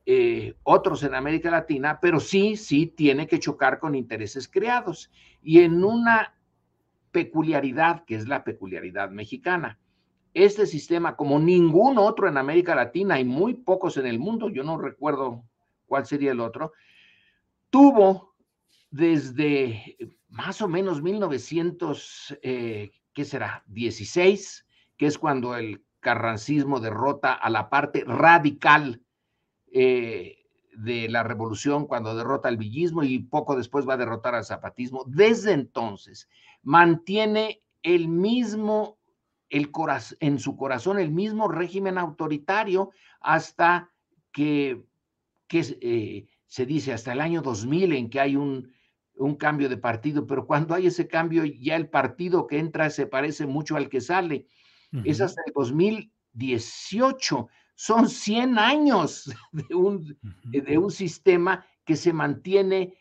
eh, 0.07 0.55
otros 0.63 1.03
en 1.03 1.15
América 1.15 1.51
Latina, 1.51 1.99
pero 2.01 2.21
sí, 2.21 2.57
sí 2.57 2.87
tiene 2.87 3.27
que 3.27 3.41
chocar 3.41 3.79
con 3.79 3.95
intereses 3.95 4.47
creados 4.47 5.11
y 5.43 5.61
en 5.61 5.83
una 5.83 6.35
peculiaridad 7.11 8.05
que 8.05 8.15
es 8.15 8.29
la 8.29 8.45
peculiaridad 8.45 9.11
mexicana. 9.11 9.80
Este 10.33 10.66
sistema, 10.66 11.16
como 11.16 11.38
ningún 11.38 11.99
otro 11.99 12.29
en 12.29 12.37
América 12.37 12.75
Latina 12.75 13.19
y 13.19 13.25
muy 13.25 13.55
pocos 13.55 13.97
en 13.97 14.07
el 14.07 14.19
mundo, 14.19 14.49
yo 14.49 14.62
no 14.62 14.79
recuerdo 14.79 15.45
cuál 15.87 16.07
sería 16.07 16.33
el 16.33 16.40
otro, 16.40 16.73
tuvo 17.71 18.35
desde 18.90 19.97
más 20.29 20.61
o 20.62 20.69
menos 20.69 21.03
1900, 21.03 22.38
eh, 22.43 22.93
¿qué 23.12 23.25
será? 23.25 23.64
16, 23.66 24.66
que 24.97 25.07
es 25.07 25.19
cuando 25.19 25.57
el 25.57 25.83
carrancismo 26.01 26.81
derrota 26.81 27.33
a 27.33 27.51
la 27.51 27.69
parte 27.69 28.05
radical 28.07 29.03
eh, 29.73 30.38
de 30.77 31.09
la 31.09 31.23
revolución 31.23 31.87
cuando 31.87 32.16
derrota 32.16 32.49
al 32.49 32.57
villismo 32.57 33.03
y 33.03 33.19
poco 33.19 33.57
después 33.57 33.88
va 33.88 33.95
a 33.95 33.99
derrotar 33.99 34.35
al 34.35 34.45
zapatismo. 34.45 35.05
Desde 35.07 35.53
entonces 35.53 36.29
mantiene 36.62 37.62
el 37.83 38.09
mismo, 38.09 38.99
el 39.51 39.71
en 40.21 40.39
su 40.39 40.57
corazón, 40.57 40.99
el 40.99 41.11
mismo 41.11 41.49
régimen 41.49 41.99
autoritario 41.99 42.91
hasta 43.21 43.91
que, 44.33 44.83
que 45.49 45.77
eh, 45.81 46.27
se 46.47 46.67
dice 46.67 46.93
hasta 46.93 47.13
el 47.13 47.21
año 47.21 47.43
2000 47.43 47.93
en 47.93 48.09
que 48.09 48.21
hay 48.21 48.37
un, 48.37 48.73
un 49.17 49.35
cambio 49.35 49.69
de 49.69 49.77
partido, 49.77 50.27
pero 50.27 50.47
cuando 50.47 50.75
hay 50.75 50.87
ese 50.87 51.09
cambio 51.09 51.45
ya 51.45 51.77
el 51.77 51.89
partido 51.89 52.47
que 52.47 52.59
entra 52.59 52.91
se 52.91 53.07
parece 53.07 53.47
mucho 53.47 53.77
al 53.77 53.89
que 53.89 54.01
sale. 54.01 54.47
Es 55.05 55.21
hasta 55.21 55.43
el 55.47 55.53
2018 55.55 57.49
son 57.77 58.09
100 58.09 58.59
años 58.59 59.33
de 59.53 59.75
un, 59.75 60.19
de 60.45 60.79
un 60.79 60.91
sistema 60.91 61.65
que 61.85 61.97
se 61.97 62.13
mantiene 62.13 62.95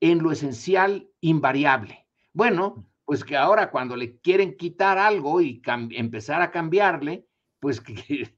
en 0.00 0.22
lo 0.22 0.32
esencial 0.32 1.08
invariable. 1.20 2.06
Bueno, 2.32 2.86
pues 3.06 3.24
que 3.24 3.36
ahora 3.36 3.70
cuando 3.70 3.96
le 3.96 4.18
quieren 4.18 4.56
quitar 4.56 4.98
algo 4.98 5.40
y 5.40 5.62
empezar 5.92 6.42
a 6.42 6.50
cambiarle, 6.50 7.24
pues 7.60 7.80
que, 7.80 8.34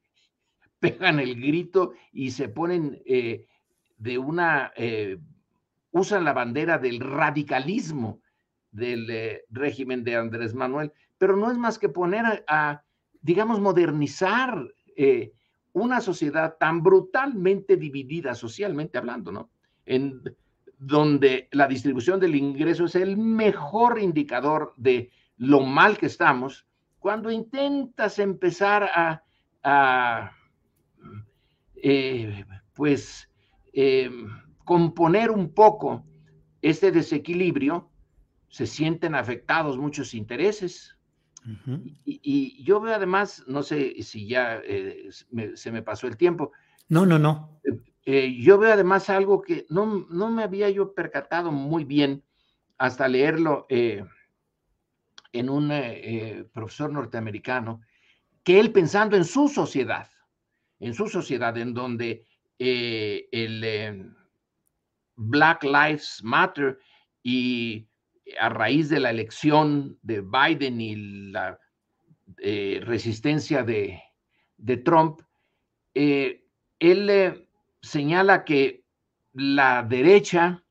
pegan 0.79 1.19
el 1.19 1.35
grito 1.35 1.95
y 2.13 2.31
se 2.31 2.49
ponen 2.49 3.03
eh, 3.05 3.47
de 3.97 4.19
una, 4.19 4.73
eh, 4.77 5.19
usan 5.91 6.25
la 6.25 6.35
bandera 6.35 6.79
del 6.79 7.01
radicalismo 7.01 8.21
del 8.71 9.11
eh, 9.11 9.45
régimen 9.49 10.05
de 10.05 10.17
Andrés 10.17 10.55
Manuel, 10.55 10.93
pero 11.17 11.37
no 11.37 11.51
es 11.51 11.59
más 11.59 11.79
que 11.79 11.89
poner 11.89 12.45
a, 12.47 12.85
digamos, 13.23 13.59
modernizar 13.59 14.69
una 15.73 16.01
sociedad 16.01 16.57
tan 16.59 16.83
brutalmente 16.83 17.77
dividida 17.77 18.35
socialmente 18.35 18.99
hablando, 18.99 19.31
¿no? 19.31 19.51
En 19.87 20.21
donde 20.79 21.49
la 21.53 21.67
distribución 21.67 22.21
del 22.21 22.37
ingreso 22.37 22.85
es 22.85 22.95
el 22.95 23.17
mejor 23.17 23.99
indicador 23.99 24.75
de 24.77 25.11
lo 25.37 25.61
mal 25.61 25.99
que 25.99 26.07
estamos, 26.07 26.67
cuando 26.99 27.31
intentas 27.31 28.19
empezar 28.19 29.23
a, 29.63 30.33
eh, 31.77 32.45
pues, 32.75 33.29
eh, 33.73 34.11
componer 34.65 35.31
un 35.31 35.53
poco 35.53 36.05
este 36.61 36.91
desequilibrio, 36.91 37.91
se 38.49 38.67
sienten 38.67 39.15
afectados 39.15 39.79
muchos 39.79 40.15
intereses, 40.15 40.99
y, 42.05 42.63
yo 42.63 42.81
veo 42.81 42.95
además, 42.95 43.45
no 43.47 43.63
sé 43.63 44.03
si 44.03 44.27
ya 44.27 44.61
eh, 44.65 45.09
se 45.55 45.73
me 45.73 45.83
pasó 45.83 46.07
el 46.07 46.17
tiempo. 46.17 46.53
No, 46.89 47.07
no, 47.07 47.19
no. 47.19 47.61
Eh, 48.09 48.25
eh, 48.25 48.37
yo 48.41 48.57
veo 48.57 48.73
además 48.73 49.11
algo 49.11 49.43
que 49.43 49.67
no, 49.69 50.07
no, 50.09 50.31
me 50.31 50.43
había 50.43 50.71
yo 50.71 50.95
percatado 50.95 51.53
muy 51.53 51.85
bien 51.85 52.25
hasta 52.79 53.07
leerlo 53.09 53.67
en 53.69 55.51
un 55.51 55.73
profesor 56.53 56.93
norteamericano, 56.93 57.83
que 58.45 58.61
él 58.61 58.73
pensando 58.73 59.17
en 59.17 59.25
su 59.25 59.49
sociedad, 59.49 60.09
en 60.79 60.95
su 60.95 61.09
sociedad 61.09 61.57
en 61.59 61.75
donde 61.75 62.25
el 62.59 64.15
Black 65.17 65.65
Lives 65.65 66.21
Matter 66.23 66.79
y 67.23 67.89
a 68.41 68.49
raíz 68.49 68.89
de 68.89 69.01
la 69.01 69.11
elección 69.11 69.99
de 70.03 70.21
Biden 70.21 70.81
y 70.81 71.31
la 71.33 71.59
eh, 72.39 72.81
resistencia 72.85 73.65
de, 73.65 74.01
Trump, 74.85 75.21
eh, 75.95 76.45
él 76.79 77.48
señala 77.83 78.45
que 78.45 78.85
la 79.33 79.83
derecha 79.83 80.65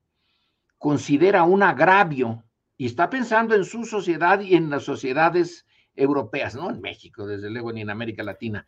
considera 0.77 1.43
un 1.43 1.63
agravio 1.63 2.43
y 2.77 2.85
está 2.85 3.09
pensando 3.09 3.55
en 3.55 3.65
su 3.65 3.85
sociedad 3.85 4.39
y 4.39 4.55
en 4.55 4.69
las 4.69 4.83
sociedades 4.83 5.65
europeas, 5.95 6.55
no 6.55 6.69
en 6.69 6.79
México, 6.79 7.25
desde 7.25 7.49
luego, 7.49 7.73
ni 7.73 7.81
en 7.81 7.89
América 7.89 8.23
Latina. 8.23 8.67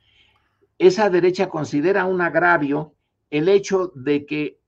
Esa 0.78 1.10
derecha 1.10 1.50
considera 1.50 2.06
un 2.06 2.22
agravio 2.22 2.96
el 3.30 3.50
hecho 3.50 3.92
de 3.94 4.26
que 4.26 4.60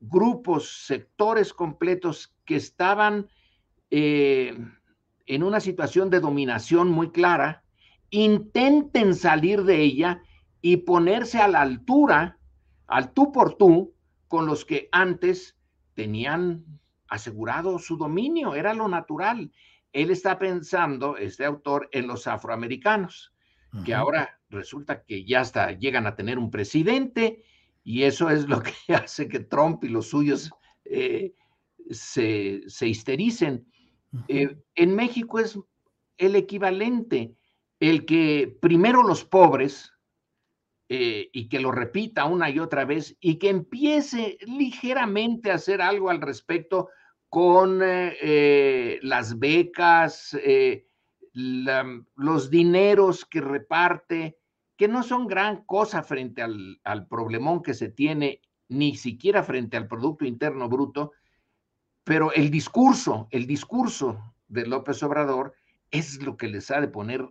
grupos, 0.00 0.86
sectores 0.86 1.52
completos 1.52 2.34
que 2.44 2.56
estaban 2.56 3.28
eh, 3.90 4.56
en 5.26 5.42
una 5.42 5.60
situación 5.60 6.08
de 6.08 6.20
dominación 6.20 6.88
muy 6.88 7.10
clara, 7.10 7.64
intenten 8.10 9.14
salir 9.14 9.64
de 9.64 9.82
ella 9.82 10.22
y 10.62 10.78
ponerse 10.78 11.38
a 11.38 11.48
la 11.48 11.60
altura, 11.60 12.37
al 12.88 13.12
tú 13.12 13.30
por 13.32 13.54
tú, 13.54 13.94
con 14.26 14.46
los 14.46 14.64
que 14.64 14.88
antes 14.92 15.56
tenían 15.94 16.64
asegurado 17.08 17.78
su 17.78 17.96
dominio, 17.96 18.54
era 18.54 18.74
lo 18.74 18.88
natural. 18.88 19.50
Él 19.92 20.10
está 20.10 20.38
pensando, 20.38 21.16
este 21.16 21.44
autor, 21.44 21.88
en 21.92 22.06
los 22.06 22.26
afroamericanos, 22.26 23.32
que 23.84 23.94
ahora 23.94 24.40
resulta 24.48 25.04
que 25.04 25.24
ya 25.24 25.40
hasta 25.40 25.72
llegan 25.72 26.06
a 26.06 26.16
tener 26.16 26.38
un 26.38 26.50
presidente 26.50 27.44
y 27.84 28.04
eso 28.04 28.30
es 28.30 28.48
lo 28.48 28.62
que 28.62 28.72
hace 28.94 29.28
que 29.28 29.40
Trump 29.40 29.84
y 29.84 29.88
los 29.88 30.08
suyos 30.08 30.50
eh, 30.84 31.34
se, 31.90 32.62
se 32.66 32.88
histericen. 32.88 33.66
Eh, 34.28 34.56
en 34.74 34.94
México 34.94 35.38
es 35.38 35.58
el 36.16 36.36
equivalente, 36.36 37.34
el 37.80 38.04
que 38.06 38.56
primero 38.60 39.02
los 39.02 39.24
pobres, 39.24 39.92
eh, 40.88 41.28
y 41.32 41.48
que 41.48 41.60
lo 41.60 41.70
repita 41.70 42.24
una 42.24 42.50
y 42.50 42.58
otra 42.58 42.84
vez, 42.84 43.16
y 43.20 43.36
que 43.36 43.50
empiece 43.50 44.38
ligeramente 44.46 45.50
a 45.50 45.56
hacer 45.56 45.82
algo 45.82 46.10
al 46.10 46.20
respecto 46.20 46.88
con 47.28 47.80
eh, 47.82 48.98
las 49.02 49.38
becas, 49.38 50.36
los 51.34 52.50
dineros 52.50 53.24
que 53.26 53.40
reparte, 53.40 54.38
que 54.76 54.88
no 54.88 55.02
son 55.02 55.26
gran 55.26 55.64
cosa 55.64 56.02
frente 56.02 56.40
al, 56.40 56.80
al 56.84 57.06
problemón 57.06 57.62
que 57.62 57.74
se 57.74 57.90
tiene 57.90 58.40
ni 58.68 58.96
siquiera 58.96 59.42
frente 59.42 59.76
al 59.76 59.88
Producto 59.88 60.24
Interno 60.24 60.68
Bruto, 60.68 61.12
pero 62.04 62.32
el 62.32 62.50
discurso, 62.50 63.28
el 63.30 63.46
discurso 63.46 64.34
de 64.48 64.66
López 64.66 65.02
Obrador 65.02 65.54
es 65.90 66.22
lo 66.22 66.36
que 66.36 66.48
les 66.48 66.70
ha 66.70 66.80
de 66.80 66.88
poner 66.88 67.28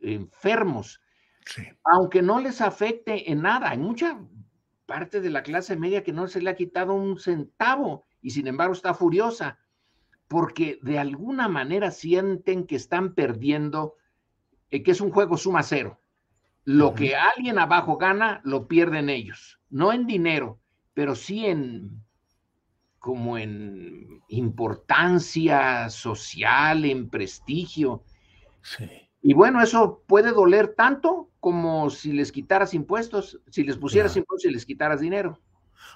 enfermos, 0.00 1.00
aunque 1.84 2.22
no 2.22 2.40
les 2.40 2.60
afecte 2.60 3.30
en 3.30 3.42
nada. 3.42 3.70
Hay 3.70 3.78
mucha 3.78 4.18
parte 4.86 5.20
de 5.20 5.30
la 5.30 5.42
clase 5.42 5.76
media 5.76 6.02
que 6.02 6.12
no 6.12 6.26
se 6.28 6.40
le 6.40 6.50
ha 6.50 6.56
quitado 6.56 6.94
un 6.94 7.18
centavo 7.18 8.06
y 8.20 8.30
sin 8.30 8.46
embargo 8.46 8.72
está 8.72 8.94
furiosa 8.94 9.58
porque 10.28 10.78
de 10.82 10.98
alguna 10.98 11.48
manera 11.48 11.90
sienten 11.90 12.66
que 12.66 12.76
están 12.76 13.14
perdiendo, 13.14 13.96
eh, 14.70 14.82
que 14.82 14.90
es 14.90 15.00
un 15.00 15.10
juego 15.10 15.36
suma 15.36 15.62
cero. 15.62 16.00
Lo 16.64 16.94
que 16.94 17.14
alguien 17.14 17.60
abajo 17.60 17.96
gana, 17.96 18.40
lo 18.42 18.66
pierden 18.66 19.08
ellos, 19.08 19.60
no 19.70 19.92
en 19.92 20.04
dinero, 20.04 20.58
pero 20.94 21.14
sí 21.14 21.46
en 21.46 22.02
como 22.98 23.38
en 23.38 24.20
importancia 24.26 25.88
social, 25.90 26.84
en 26.84 27.08
prestigio. 27.08 28.02
Y 29.22 29.34
bueno, 29.34 29.62
eso 29.62 30.02
puede 30.06 30.32
doler 30.32 30.74
tanto 30.74 31.30
como 31.40 31.90
si 31.90 32.12
les 32.12 32.32
quitaras 32.32 32.74
impuestos, 32.74 33.40
si 33.50 33.64
les 33.64 33.76
pusieras 33.76 34.16
impuestos 34.16 34.50
y 34.50 34.54
les 34.54 34.66
quitaras 34.66 35.00
dinero. 35.00 35.40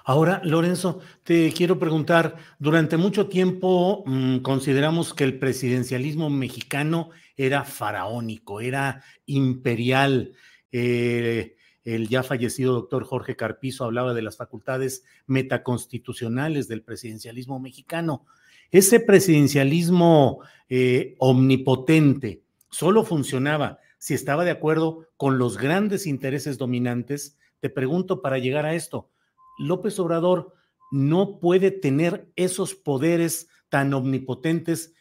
Ahora, 0.03 0.41
Lorenzo, 0.43 0.99
te 1.23 1.51
quiero 1.51 1.77
preguntar, 1.77 2.35
durante 2.59 2.97
mucho 2.97 3.27
tiempo 3.27 4.03
mm, 4.05 4.39
consideramos 4.39 5.13
que 5.13 5.23
el 5.23 5.37
presidencialismo 5.37 6.29
mexicano 6.29 7.09
era 7.35 7.63
faraónico, 7.63 8.61
era 8.61 9.03
imperial. 9.25 10.33
Eh, 10.71 11.55
el 11.83 12.07
ya 12.07 12.23
fallecido 12.23 12.73
doctor 12.73 13.03
Jorge 13.03 13.35
Carpizo 13.35 13.85
hablaba 13.85 14.13
de 14.13 14.21
las 14.21 14.37
facultades 14.37 15.03
metaconstitucionales 15.25 16.67
del 16.67 16.83
presidencialismo 16.83 17.59
mexicano. 17.59 18.25
Ese 18.71 18.99
presidencialismo 18.99 20.41
eh, 20.69 21.15
omnipotente 21.19 22.43
solo 22.71 23.03
funcionaba 23.03 23.79
si 23.97 24.13
estaba 24.13 24.43
de 24.43 24.51
acuerdo 24.51 25.07
con 25.17 25.37
los 25.37 25.57
grandes 25.57 26.07
intereses 26.07 26.57
dominantes. 26.57 27.37
Te 27.59 27.69
pregunto 27.69 28.21
para 28.21 28.39
llegar 28.39 28.65
a 28.65 28.73
esto, 28.73 29.11
López 29.59 29.99
Obrador 29.99 30.53
no 30.91 31.39
puede 31.39 31.71
tener 31.71 32.31
esos 32.35 32.73
poderes 32.73 33.47
tan 33.69 33.93
omnipotentes 33.93 34.93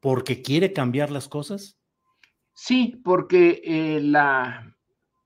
porque 0.00 0.42
quiere 0.42 0.72
cambiar 0.72 1.10
las 1.10 1.28
cosas? 1.28 1.78
Sí, 2.52 3.00
porque 3.04 3.62
eh, 3.64 4.00
la 4.00 4.76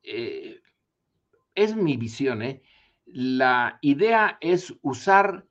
eh, 0.02 0.60
es 1.54 1.74
mi 1.74 1.96
visión, 1.96 2.42
¿eh? 2.42 2.62
La 3.06 3.78
idea 3.82 4.38
es 4.40 4.74
usar 4.82 5.46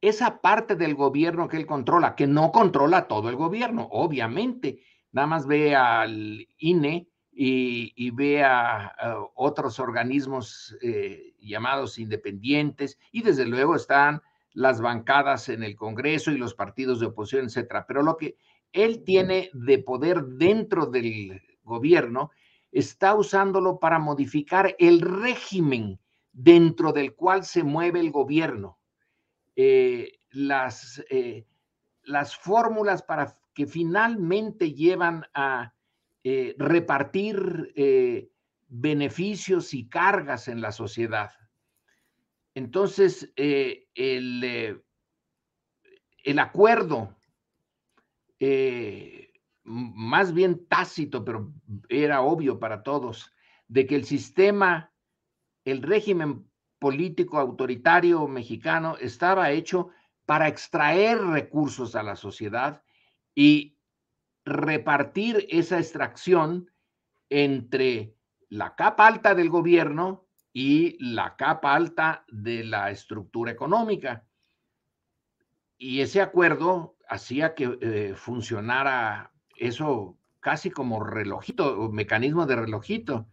esa 0.00 0.40
parte 0.40 0.76
del 0.76 0.94
gobierno 0.94 1.48
que 1.48 1.56
él 1.56 1.66
controla, 1.66 2.16
que 2.16 2.26
no 2.26 2.52
controla 2.52 3.06
todo 3.08 3.28
el 3.28 3.36
gobierno, 3.36 3.88
obviamente. 3.90 4.82
Nada 5.12 5.26
más 5.26 5.46
ve 5.46 5.76
al 5.76 6.48
INE 6.58 7.06
y, 7.30 8.10
ve 8.10 8.42
a, 8.42 8.94
otros 9.34 9.78
organismos 9.78 10.76
eh, 10.82 11.34
llamados 11.40 11.98
independientes 11.98 12.98
y 13.10 13.22
desde 13.22 13.46
luego 13.46 13.76
están 13.76 14.22
las 14.54 14.80
bancadas 14.80 15.48
en 15.48 15.62
el 15.62 15.76
Congreso 15.76 16.30
y 16.30 16.38
los 16.38 16.54
partidos 16.54 17.00
de 17.00 17.06
oposición, 17.06 17.46
etcétera. 17.46 17.86
Pero 17.86 18.02
lo 18.02 18.16
que 18.16 18.36
él 18.72 19.02
tiene 19.04 19.50
de 19.52 19.78
poder 19.78 20.24
dentro 20.24 20.86
del 20.86 21.40
gobierno 21.62 22.30
está 22.70 23.14
usándolo 23.14 23.78
para 23.78 23.98
modificar 23.98 24.74
el 24.78 25.00
régimen 25.00 26.00
dentro 26.32 26.92
del 26.92 27.14
cual 27.14 27.44
se 27.44 27.62
mueve 27.62 28.00
el 28.00 28.10
gobierno. 28.10 28.78
Eh, 29.56 30.12
las, 30.30 31.04
eh, 31.10 31.46
las 32.04 32.36
fórmulas 32.36 33.02
para 33.02 33.36
que 33.54 33.66
finalmente 33.66 34.72
llevan 34.72 35.26
a 35.34 35.74
eh, 36.24 36.54
repartir 36.58 37.72
beneficios 38.68 39.74
y 39.74 39.88
cargas 39.88 40.48
en 40.48 40.60
la 40.60 40.72
sociedad. 40.72 41.32
Entonces, 42.54 43.32
el, 43.36 44.82
el, 46.24 46.38
acuerdo 46.38 47.16
más 49.64 50.32
bien 50.32 50.66
tácito, 50.66 51.24
pero 51.24 51.52
era 51.88 52.22
obvio 52.22 52.58
para 52.58 52.82
todos, 52.82 53.32
de 53.68 53.86
que 53.86 53.94
el 53.94 54.04
sistema, 54.04 54.92
el 55.64 55.82
régimen 55.82 56.46
político 56.78 57.38
autoritario 57.38 58.26
mexicano 58.26 58.96
estaba 58.98 59.50
hecho 59.50 59.90
para 60.26 60.48
extraer 60.48 61.18
recursos 61.18 61.94
a 61.94 62.02
la 62.02 62.16
sociedad 62.16 62.82
y 63.34 63.78
repartir 64.44 65.46
esa 65.50 65.78
extracción 65.78 66.70
entre 67.28 68.14
la 68.48 68.74
capa 68.74 69.06
alta 69.06 69.34
del 69.34 69.48
gobierno 69.48 70.26
y 70.52 70.96
la 71.02 71.36
capa 71.36 71.74
alta 71.74 72.24
de 72.28 72.64
la 72.64 72.90
estructura 72.90 73.52
económica. 73.52 74.26
Y 75.78 76.00
ese 76.00 76.20
acuerdo 76.20 76.96
hacía 77.08 77.54
que 77.54 77.78
eh, 77.80 78.14
funcionara 78.14 79.32
eso 79.56 80.18
casi 80.40 80.70
como 80.70 81.02
relojito, 81.02 81.88
mecanismo 81.90 82.46
de 82.46 82.56
relojito. 82.56 83.28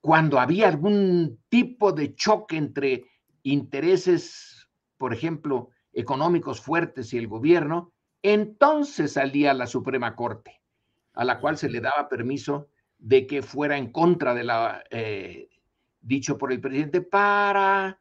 Cuando 0.00 0.38
había 0.38 0.68
algún 0.68 1.40
tipo 1.48 1.92
de 1.92 2.14
choque 2.14 2.56
entre 2.56 3.06
intereses, 3.42 4.68
por 4.98 5.14
ejemplo, 5.14 5.70
económicos 5.92 6.60
fuertes 6.60 7.12
y 7.14 7.18
el 7.18 7.28
gobierno, 7.28 7.93
entonces 8.24 9.12
salía 9.12 9.52
la 9.52 9.66
Suprema 9.66 10.16
Corte, 10.16 10.62
a 11.12 11.24
la 11.24 11.38
cual 11.40 11.58
se 11.58 11.68
le 11.68 11.82
daba 11.82 12.08
permiso 12.08 12.70
de 12.98 13.26
que 13.26 13.42
fuera 13.42 13.76
en 13.76 13.92
contra 13.92 14.34
de 14.34 14.44
la 14.44 14.82
eh, 14.90 15.50
dicho 16.00 16.38
por 16.38 16.50
el 16.50 16.58
presidente 16.58 17.02
para 17.02 18.00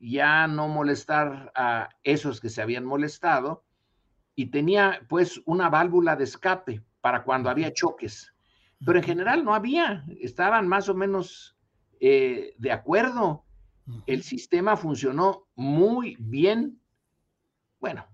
ya 0.00 0.48
no 0.48 0.66
molestar 0.66 1.52
a 1.54 1.88
esos 2.02 2.40
que 2.40 2.48
se 2.48 2.62
habían 2.62 2.84
molestado. 2.84 3.64
Y 4.34 4.46
tenía 4.46 5.06
pues 5.08 5.40
una 5.46 5.70
válvula 5.70 6.16
de 6.16 6.24
escape 6.24 6.82
para 7.00 7.22
cuando 7.22 7.48
había 7.48 7.72
choques. 7.72 8.34
Pero 8.84 8.98
en 8.98 9.04
general 9.04 9.44
no 9.44 9.54
había, 9.54 10.04
estaban 10.20 10.66
más 10.66 10.88
o 10.88 10.94
menos 10.94 11.56
eh, 12.00 12.54
de 12.58 12.72
acuerdo. 12.72 13.44
El 14.06 14.24
sistema 14.24 14.76
funcionó 14.76 15.46
muy 15.54 16.16
bien, 16.18 16.80
bueno, 17.78 18.04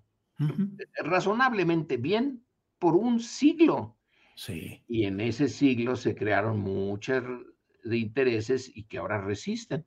razonablemente 1.02 1.96
bien 1.96 2.44
por 2.78 2.96
un 2.96 3.20
siglo. 3.20 3.96
Sí. 4.34 4.82
Y 4.88 5.04
en 5.04 5.20
ese 5.20 5.48
siglo 5.48 5.96
se 5.96 6.14
crearon 6.14 6.60
muchos 6.60 7.22
de 7.84 7.98
intereses 7.98 8.70
y 8.74 8.84
que 8.84 8.98
ahora 8.98 9.20
resisten. 9.20 9.84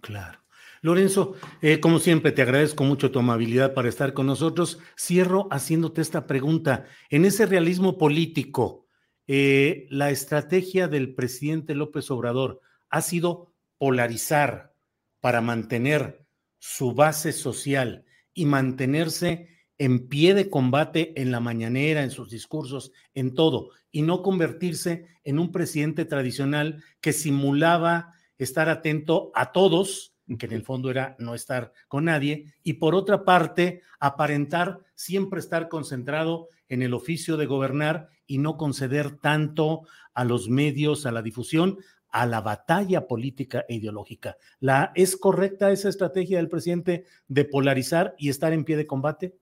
Claro. 0.00 0.38
Lorenzo, 0.80 1.34
eh, 1.60 1.78
como 1.78 2.00
siempre, 2.00 2.32
te 2.32 2.42
agradezco 2.42 2.82
mucho 2.82 3.12
tu 3.12 3.20
amabilidad 3.20 3.72
para 3.72 3.88
estar 3.88 4.14
con 4.14 4.26
nosotros. 4.26 4.80
Cierro 4.98 5.46
haciéndote 5.50 6.00
esta 6.00 6.26
pregunta. 6.26 6.86
En 7.08 7.24
ese 7.24 7.46
realismo 7.46 7.98
político, 7.98 8.88
eh, 9.28 9.86
la 9.90 10.10
estrategia 10.10 10.88
del 10.88 11.14
presidente 11.14 11.76
López 11.76 12.10
Obrador 12.10 12.60
ha 12.90 13.00
sido 13.00 13.52
polarizar 13.78 14.74
para 15.20 15.40
mantener 15.40 16.26
su 16.58 16.94
base 16.94 17.32
social 17.32 18.04
y 18.34 18.46
mantenerse 18.46 19.51
en 19.82 20.06
pie 20.06 20.32
de 20.34 20.48
combate 20.48 21.12
en 21.20 21.32
la 21.32 21.40
mañanera, 21.40 22.04
en 22.04 22.12
sus 22.12 22.30
discursos, 22.30 22.92
en 23.14 23.34
todo, 23.34 23.70
y 23.90 24.02
no 24.02 24.22
convertirse 24.22 25.06
en 25.24 25.40
un 25.40 25.50
presidente 25.50 26.04
tradicional 26.04 26.84
que 27.00 27.12
simulaba 27.12 28.14
estar 28.38 28.68
atento 28.68 29.32
a 29.34 29.50
todos 29.50 30.14
que 30.38 30.46
en 30.46 30.52
el 30.52 30.62
fondo 30.62 30.88
era 30.88 31.16
no 31.18 31.34
estar 31.34 31.72
con 31.88 32.04
nadie, 32.04 32.54
y 32.62 32.74
por 32.74 32.94
otra 32.94 33.24
parte, 33.24 33.82
aparentar 33.98 34.78
siempre 34.94 35.40
estar 35.40 35.68
concentrado 35.68 36.48
en 36.68 36.82
el 36.82 36.94
oficio 36.94 37.36
de 37.36 37.46
gobernar 37.46 38.08
y 38.24 38.38
no 38.38 38.56
conceder 38.56 39.18
tanto 39.18 39.82
a 40.14 40.24
los 40.24 40.48
medios, 40.48 41.06
a 41.06 41.12
la 41.12 41.22
difusión, 41.22 41.78
a 42.08 42.24
la 42.26 42.40
batalla 42.40 43.08
política 43.08 43.64
e 43.68 43.74
ideológica. 43.74 44.36
¿La, 44.60 44.92
¿Es 44.94 45.16
correcta 45.16 45.72
esa 45.72 45.88
estrategia 45.88 46.36
del 46.36 46.48
presidente 46.48 47.04
de 47.26 47.44
polarizar 47.44 48.14
y 48.16 48.28
estar 48.28 48.52
en 48.52 48.64
pie 48.64 48.76
de 48.76 48.86
combate? 48.86 49.34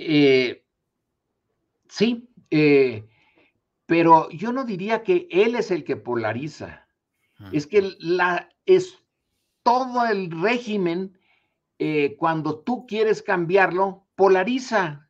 Eh, 0.00 0.64
sí, 1.88 2.30
eh, 2.50 3.08
pero 3.84 4.30
yo 4.30 4.52
no 4.52 4.64
diría 4.64 5.02
que 5.02 5.26
él 5.30 5.56
es 5.56 5.72
el 5.72 5.82
que 5.82 5.96
polariza. 5.96 6.86
Es 7.52 7.68
que 7.68 7.94
la, 8.00 8.48
es, 8.66 8.98
todo 9.62 10.04
el 10.06 10.30
régimen, 10.30 11.16
eh, 11.78 12.16
cuando 12.16 12.60
tú 12.60 12.84
quieres 12.86 13.22
cambiarlo, 13.22 14.08
polariza, 14.16 15.08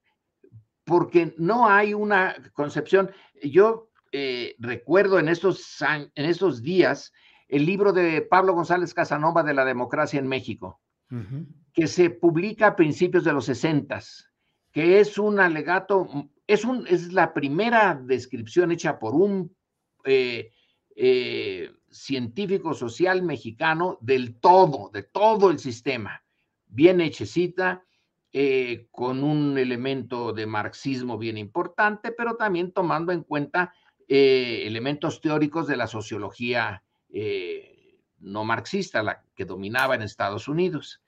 porque 0.84 1.34
no 1.38 1.68
hay 1.68 1.94
una 1.94 2.36
concepción. 2.52 3.10
Yo 3.42 3.90
eh, 4.12 4.56
recuerdo 4.58 5.18
en 5.18 5.28
estos, 5.28 5.82
en 5.82 6.10
estos 6.14 6.62
días 6.62 7.12
el 7.48 7.64
libro 7.64 7.92
de 7.92 8.20
Pablo 8.22 8.52
González 8.52 8.92
Casanova 8.92 9.42
de 9.42 9.54
la 9.54 9.64
democracia 9.64 10.18
en 10.18 10.28
México. 10.28 10.80
que 11.72 11.86
se 11.86 12.10
publica 12.10 12.66
a 12.66 12.76
principios 12.76 13.24
de 13.24 13.32
los 13.32 13.46
60, 13.46 14.00
que 14.78 15.00
es 15.00 15.18
un 15.18 15.40
alegato, 15.40 16.06
es, 16.46 16.64
un, 16.64 16.86
es 16.86 17.12
la 17.12 17.34
primera 17.34 18.00
descripción 18.00 18.70
hecha 18.70 18.96
por 18.96 19.12
un 19.12 19.52
eh, 20.04 20.52
eh, 20.94 21.72
científico 21.90 22.72
social 22.74 23.24
mexicano 23.24 23.98
del 24.00 24.38
todo, 24.38 24.88
de 24.92 25.02
todo 25.02 25.50
el 25.50 25.58
sistema, 25.58 26.22
bien 26.68 27.00
hechecita, 27.00 27.82
eh, 28.32 28.86
con 28.92 29.24
un 29.24 29.58
elemento 29.58 30.32
de 30.32 30.46
marxismo 30.46 31.18
bien 31.18 31.38
importante, 31.38 32.12
pero 32.12 32.36
también 32.36 32.70
tomando 32.70 33.10
en 33.10 33.24
cuenta 33.24 33.74
elementos 34.06 35.20
teóricos 35.20 35.66
de 35.66 35.76
la 35.76 35.88
sociología 35.88 36.84
no 38.20 38.44
marxista, 38.44 39.02
la 39.02 39.24
que 39.34 39.44
dominaba 39.44 39.96
en 39.96 40.02
Estados 40.02 40.46
Unidos. 40.46 41.02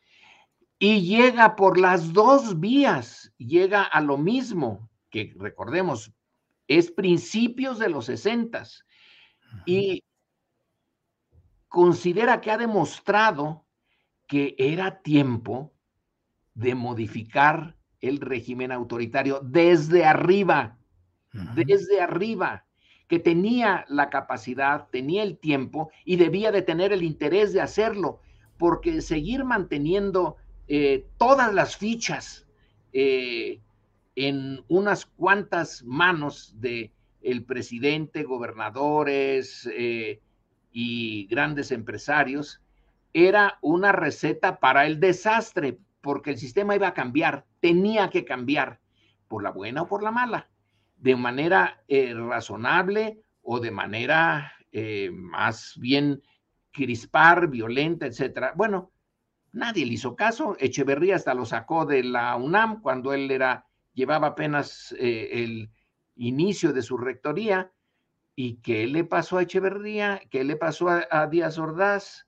Y 0.83 1.03
llega 1.03 1.57
por 1.57 1.79
las 1.79 2.15
dos 2.15 2.59
vías, 2.59 3.35
llega 3.37 3.83
a 3.83 4.01
lo 4.01 4.17
mismo, 4.17 4.89
que 5.11 5.35
recordemos, 5.37 6.11
es 6.67 6.91
principios 6.91 7.79
de 7.79 7.91
los 7.91 8.07
sesentas, 8.07 8.87
y 9.67 10.03
considera 11.69 12.41
que 12.41 12.51
ha 12.51 12.57
demostrado 12.57 13.67
que 14.27 14.55
era 14.57 15.03
tiempo 15.03 15.75
de 16.55 16.75
modificar 16.75 17.77
el 18.01 18.19
régimen 18.19 18.73
autoritario 18.73 19.41
desde 19.43 20.07
arriba, 20.07 20.79
desde 21.55 22.01
arriba 22.01 22.65
que 23.07 23.19
tenía 23.19 23.85
la 23.89 24.09
capacidad, 24.09 24.89
tenía 24.89 25.25
el 25.25 25.37
tiempo 25.37 25.91
y 26.07 26.17
debía 26.17 26.53
de 26.53 26.63
tener 26.63 26.91
el 26.93 27.03
interés 27.03 27.53
de 27.53 27.61
hacerlo, 27.61 28.21
porque 28.57 29.03
seguir 29.03 29.45
manteniendo 29.45 30.37
eh, 30.73 31.05
todas 31.19 31.53
las 31.53 31.77
fichas 31.77 32.47
eh, 32.93 33.61
en 34.15 34.65
unas 34.69 35.05
cuantas 35.05 35.83
manos 35.83 36.55
de 36.61 36.93
el 37.23 37.43
presidente, 37.45 38.23
gobernadores 38.23 39.69
eh, 39.75 40.21
y 40.71 41.27
grandes 41.27 41.73
empresarios, 41.73 42.63
era 43.13 43.59
una 43.63 43.91
receta 43.91 44.61
para 44.61 44.87
el 44.87 45.01
desastre, 45.01 45.77
porque 46.03 46.31
el 46.31 46.39
sistema 46.39 46.77
iba 46.77 46.87
a 46.87 46.95
cambiar, 46.95 47.47
tenía 47.59 48.09
que 48.09 48.25
cambiar, 48.25 48.79
por 49.27 49.43
la 49.43 49.51
buena 49.51 49.83
o 49.83 49.89
por 49.89 50.05
la 50.05 50.13
mala 50.13 50.51
de 50.99 51.17
manera 51.17 51.83
razonable 51.89 53.19
o 53.43 53.59
de 53.59 53.73
manera 53.73 54.53
más 55.13 55.75
bien 55.81 56.23
crispar, 56.71 57.49
violenta, 57.49 58.07
etcétera. 58.07 58.53
Bueno, 58.55 58.93
nadie 59.53 59.87
le 59.87 59.95
hizo 59.95 60.17
caso. 60.17 60.57
Echeverría 60.59 61.17
hasta 61.17 61.35
lo 61.35 61.45
sacó 61.45 61.87
de 61.87 62.05
la 62.05 62.37
UNAM 62.37 62.81
cuando 62.81 63.13
él 63.13 63.31
era, 63.31 63.67
llevaba 63.93 64.29
apenas 64.29 64.95
eh, 64.99 65.29
el 65.33 65.71
inicio 66.17 66.73
de 66.73 66.83
su 66.83 66.97
rectoría. 66.97 67.73
¿Y 68.35 68.57
qué 68.57 68.87
le 68.87 69.05
pasó 69.05 69.39
a 69.39 69.43
Echeverría? 69.43 70.23
¿Qué 70.31 70.45
le 70.45 70.57
pasó 70.57 70.89
a, 70.89 71.07
a 71.11 71.27
Díaz 71.27 71.59
Ordaz? 71.59 72.27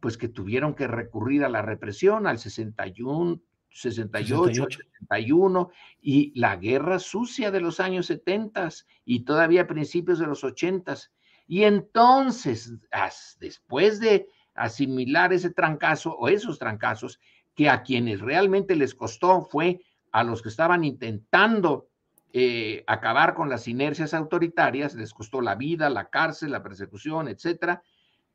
Pues 0.00 0.16
que 0.16 0.28
tuvieron 0.28 0.74
que 0.74 0.88
recurrir 0.88 1.44
a 1.44 1.48
la 1.48 1.62
represión 1.62 2.26
al 2.26 2.38
61, 2.38 3.40
68, 3.70 4.66
71 4.70 5.70
y 6.00 6.38
la 6.38 6.56
guerra 6.56 6.98
sucia 6.98 7.50
de 7.50 7.60
los 7.60 7.80
años 7.80 8.06
70 8.06 8.68
y 9.04 9.24
todavía 9.24 9.66
principios 9.66 10.18
de 10.18 10.26
los 10.26 10.44
80. 10.44 10.94
Y 11.46 11.64
entonces, 11.64 12.74
después 13.38 14.00
de 14.00 14.26
asimilar 14.54 15.32
ese 15.32 15.50
trancazo 15.50 16.16
o 16.16 16.28
esos 16.28 16.58
trancazos, 16.58 17.20
que 17.54 17.68
a 17.68 17.82
quienes 17.82 18.20
realmente 18.20 18.76
les 18.76 18.94
costó 18.94 19.42
fue 19.42 19.80
a 20.10 20.24
los 20.24 20.42
que 20.42 20.48
estaban 20.48 20.84
intentando 20.84 21.88
eh, 22.32 22.82
acabar 22.86 23.34
con 23.34 23.50
las 23.50 23.68
inercias 23.68 24.14
autoritarias, 24.14 24.94
les 24.94 25.12
costó 25.12 25.40
la 25.40 25.54
vida, 25.54 25.90
la 25.90 26.08
cárcel, 26.08 26.52
la 26.52 26.62
persecución, 26.62 27.28
etcétera. 27.28 27.82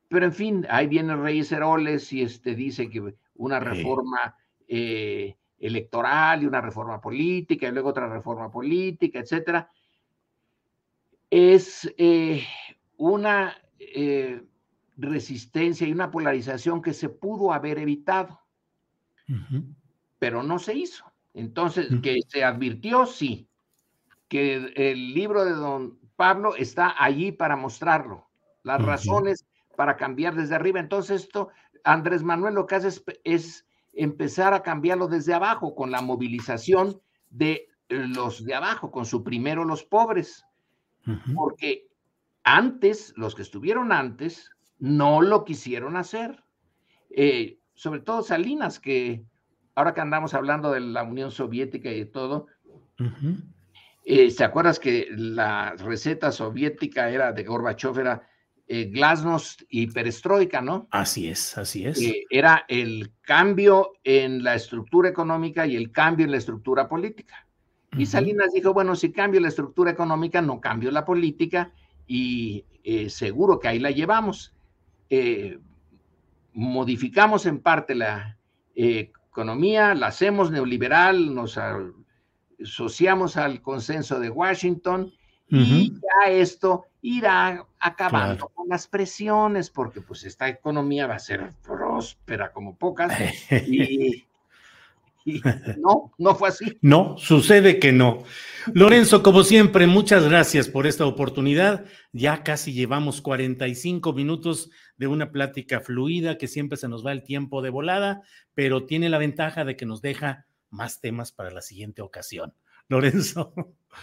Pero 0.08 0.26
en 0.26 0.34
fin, 0.34 0.68
ahí 0.70 0.88
viene 0.88 1.16
Reyes 1.16 1.52
Heroles 1.52 2.14
y 2.14 2.22
este 2.22 2.56
dice 2.56 2.90
que 2.90 3.16
una 3.36 3.60
reforma 3.60 4.36
eh, 4.68 5.36
electoral 5.60 6.44
y 6.44 6.46
una 6.46 6.62
reforma 6.62 7.02
política 7.02 7.68
y 7.68 7.72
luego 7.72 7.90
otra 7.90 8.08
reforma 8.08 8.52
política, 8.52 9.20
etcétera, 9.20 9.70
es 11.30 11.92
eh, 11.98 12.44
una 12.98 13.56
resistencia 14.98 15.88
y 15.88 15.92
una 15.92 16.12
polarización 16.12 16.82
que 16.82 16.94
se 16.94 17.10
pudo 17.10 17.54
haber 17.54 17.78
evitado, 17.78 18.42
pero 20.20 20.44
no 20.44 20.60
se 20.60 20.74
hizo. 20.74 21.06
Entonces, 21.34 21.88
que 22.02 22.20
se 22.28 22.44
advirtió, 22.44 23.06
sí, 23.06 23.48
que 24.28 24.74
el 24.76 25.14
libro 25.14 25.46
de 25.46 25.52
don 25.52 26.00
Pablo 26.16 26.56
está 26.56 26.96
allí 26.98 27.32
para 27.32 27.56
mostrarlo, 27.56 28.28
las 28.64 28.84
razones 28.84 29.46
para 29.76 29.96
cambiar 29.96 30.36
desde 30.36 30.56
arriba. 30.56 30.80
Entonces, 30.80 31.22
esto, 31.24 31.50
Andrés 31.84 32.24
Manuel 32.24 32.56
lo 32.56 32.66
que 32.66 32.76
hace 32.76 33.02
es 33.24 33.66
empezar 33.94 34.54
a 34.54 34.64
cambiarlo 34.64 35.08
desde 35.08 35.34
abajo 35.34 35.76
con 35.76 35.92
la 35.92 36.02
movilización 36.02 37.00
de 37.30 37.70
los 37.90 38.44
de 38.44 38.56
abajo, 38.56 38.92
con 38.92 39.06
su 39.06 39.24
primero 39.24 39.64
los 39.64 39.84
pobres. 39.84 40.44
Porque 41.36 41.88
antes, 42.44 43.14
los 43.16 43.36
que 43.36 43.44
estuvieron 43.44 43.92
antes, 43.92 44.50
no 44.80 45.22
lo 45.22 45.46
quisieron 45.46 45.98
hacer. 45.98 46.44
Eh, 47.10 47.60
sobre 47.74 48.02
todo 48.02 48.24
Salinas, 48.24 48.80
que 48.80 49.24
ahora 49.76 49.94
que 49.94 50.02
andamos 50.02 50.34
hablando 50.34 50.72
de 50.72 50.82
la 50.82 51.04
Unión 51.04 51.32
Soviética 51.32 51.90
y 51.92 52.00
de 52.00 52.06
todo, 52.06 52.48
eh, 54.06 54.34
¿te 54.36 54.44
acuerdas 54.44 54.80
que 54.80 55.08
la 55.12 55.76
receta 55.76 56.32
soviética 56.32 57.10
era 57.10 57.32
de 57.32 57.44
Gorbachev, 57.44 58.00
era 58.00 58.28
eh, 58.68 58.86
Glasnost 58.86 59.62
y 59.70 59.88
Perestroika, 59.88 60.62
¿no? 60.62 60.88
Así 60.92 61.30
es, 61.30 61.58
así 61.58 61.86
es. 61.86 62.00
era 62.30 62.66
el 62.68 63.12
cambio 63.22 63.94
en 64.04 64.44
la 64.44 64.56
estructura 64.56 65.10
económica 65.10 65.66
y 65.66 65.76
el 65.76 65.92
cambio 65.92 66.26
en 66.26 66.32
la 66.32 66.38
estructura 66.38 66.88
política. 66.88 67.48
Y 67.98 68.06
Salinas 68.06 68.52
dijo, 68.54 68.74
bueno, 68.74 68.96
si 68.96 69.12
cambio 69.12 69.40
la 69.40 69.48
estructura 69.48 69.90
económica, 69.90 70.42
no 70.42 70.60
cambio 70.60 70.92
la 70.92 71.06
política 71.06 71.72
y 72.06 72.66
seguro 73.08 73.60
que 73.60 73.70
ahí 73.70 73.80
la 73.80 73.92
llevamos. 73.92 74.57
Eh, 75.10 75.60
modificamos 76.54 77.46
en 77.46 77.60
parte 77.60 77.96
la 77.96 78.38
economía, 78.76 79.94
la 79.94 80.08
hacemos 80.08 80.52
neoliberal, 80.52 81.34
nos 81.34 81.60
asociamos 82.62 83.38
al 83.38 83.62
consenso 83.62 84.20
de 84.20 84.30
Washington 84.30 85.14
y 85.50 85.94
ya 85.94 86.32
esto 86.32 86.86
irá 87.02 87.66
acabando 87.80 88.50
con 88.50 88.68
las 88.68 88.88
presiones, 88.88 89.70
porque 89.70 90.02
pues 90.02 90.24
esta 90.26 90.50
economía 90.50 91.08
va 91.08 91.16
a 91.16 91.20
ser 91.20 91.54
próspera 91.64 92.52
como 92.52 92.76
pocas. 92.76 93.14
y, 93.68 94.26
no, 95.78 96.12
no 96.18 96.36
fue 96.36 96.50
así. 96.50 96.78
No, 96.82 97.18
sucede 97.18 97.80
que 97.80 97.92
no. 97.92 98.24
Lorenzo, 98.74 99.24
como 99.24 99.44
siempre, 99.44 99.88
muchas 99.88 100.28
gracias 100.28 100.68
por 100.68 100.88
esta 100.88 101.06
oportunidad. 101.06 101.86
Ya 102.12 102.44
casi 102.44 102.74
llevamos 102.74 103.22
45 103.22 104.14
minutos 104.14 104.70
de 104.98 105.08
una 105.08 105.32
plática 105.32 105.80
fluida 105.80 106.38
que 106.38 106.48
siempre 106.48 106.78
se 106.78 106.88
nos 106.88 107.06
va 107.06 107.12
el 107.12 107.24
tiempo 107.24 107.62
de 107.62 107.70
volada, 107.70 108.22
pero 108.54 108.86
tiene 108.86 109.10
la 109.10 109.18
ventaja 109.18 109.66
de 109.66 109.76
que 109.76 109.86
nos 109.86 110.02
deja 110.02 110.46
más 110.70 111.00
temas 111.00 111.32
para 111.32 111.52
la 111.52 111.62
siguiente 111.62 112.02
ocasión. 112.02 112.54
Lorenzo. 112.90 113.54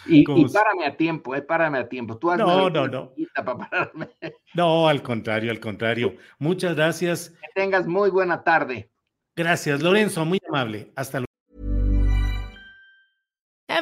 Y, 0.06 0.24
párame 0.24 0.86
a 0.86 0.96
tiempo, 0.96 1.34
eh, 1.34 1.42
párame 1.42 1.78
a 1.78 1.88
tiempo. 1.88 2.18
Tú 2.18 2.34
no, 2.36 2.68
no, 2.68 2.88
no. 2.88 3.14
No, 4.54 4.88
al 4.88 5.02
contrario, 5.02 5.50
al 5.50 5.60
contrario. 5.60 6.16
Muchas 6.38 6.74
gracias. 6.74 7.30
Que 7.30 7.48
tengas 7.54 7.86
muy 7.86 8.10
buena 8.10 8.42
tarde. 8.42 8.90
Gracias, 9.36 9.82
Lorenzo, 9.82 10.24
muy 10.24 10.40
amable. 10.48 10.92
Hasta 10.96 11.18
luego. 11.18 11.33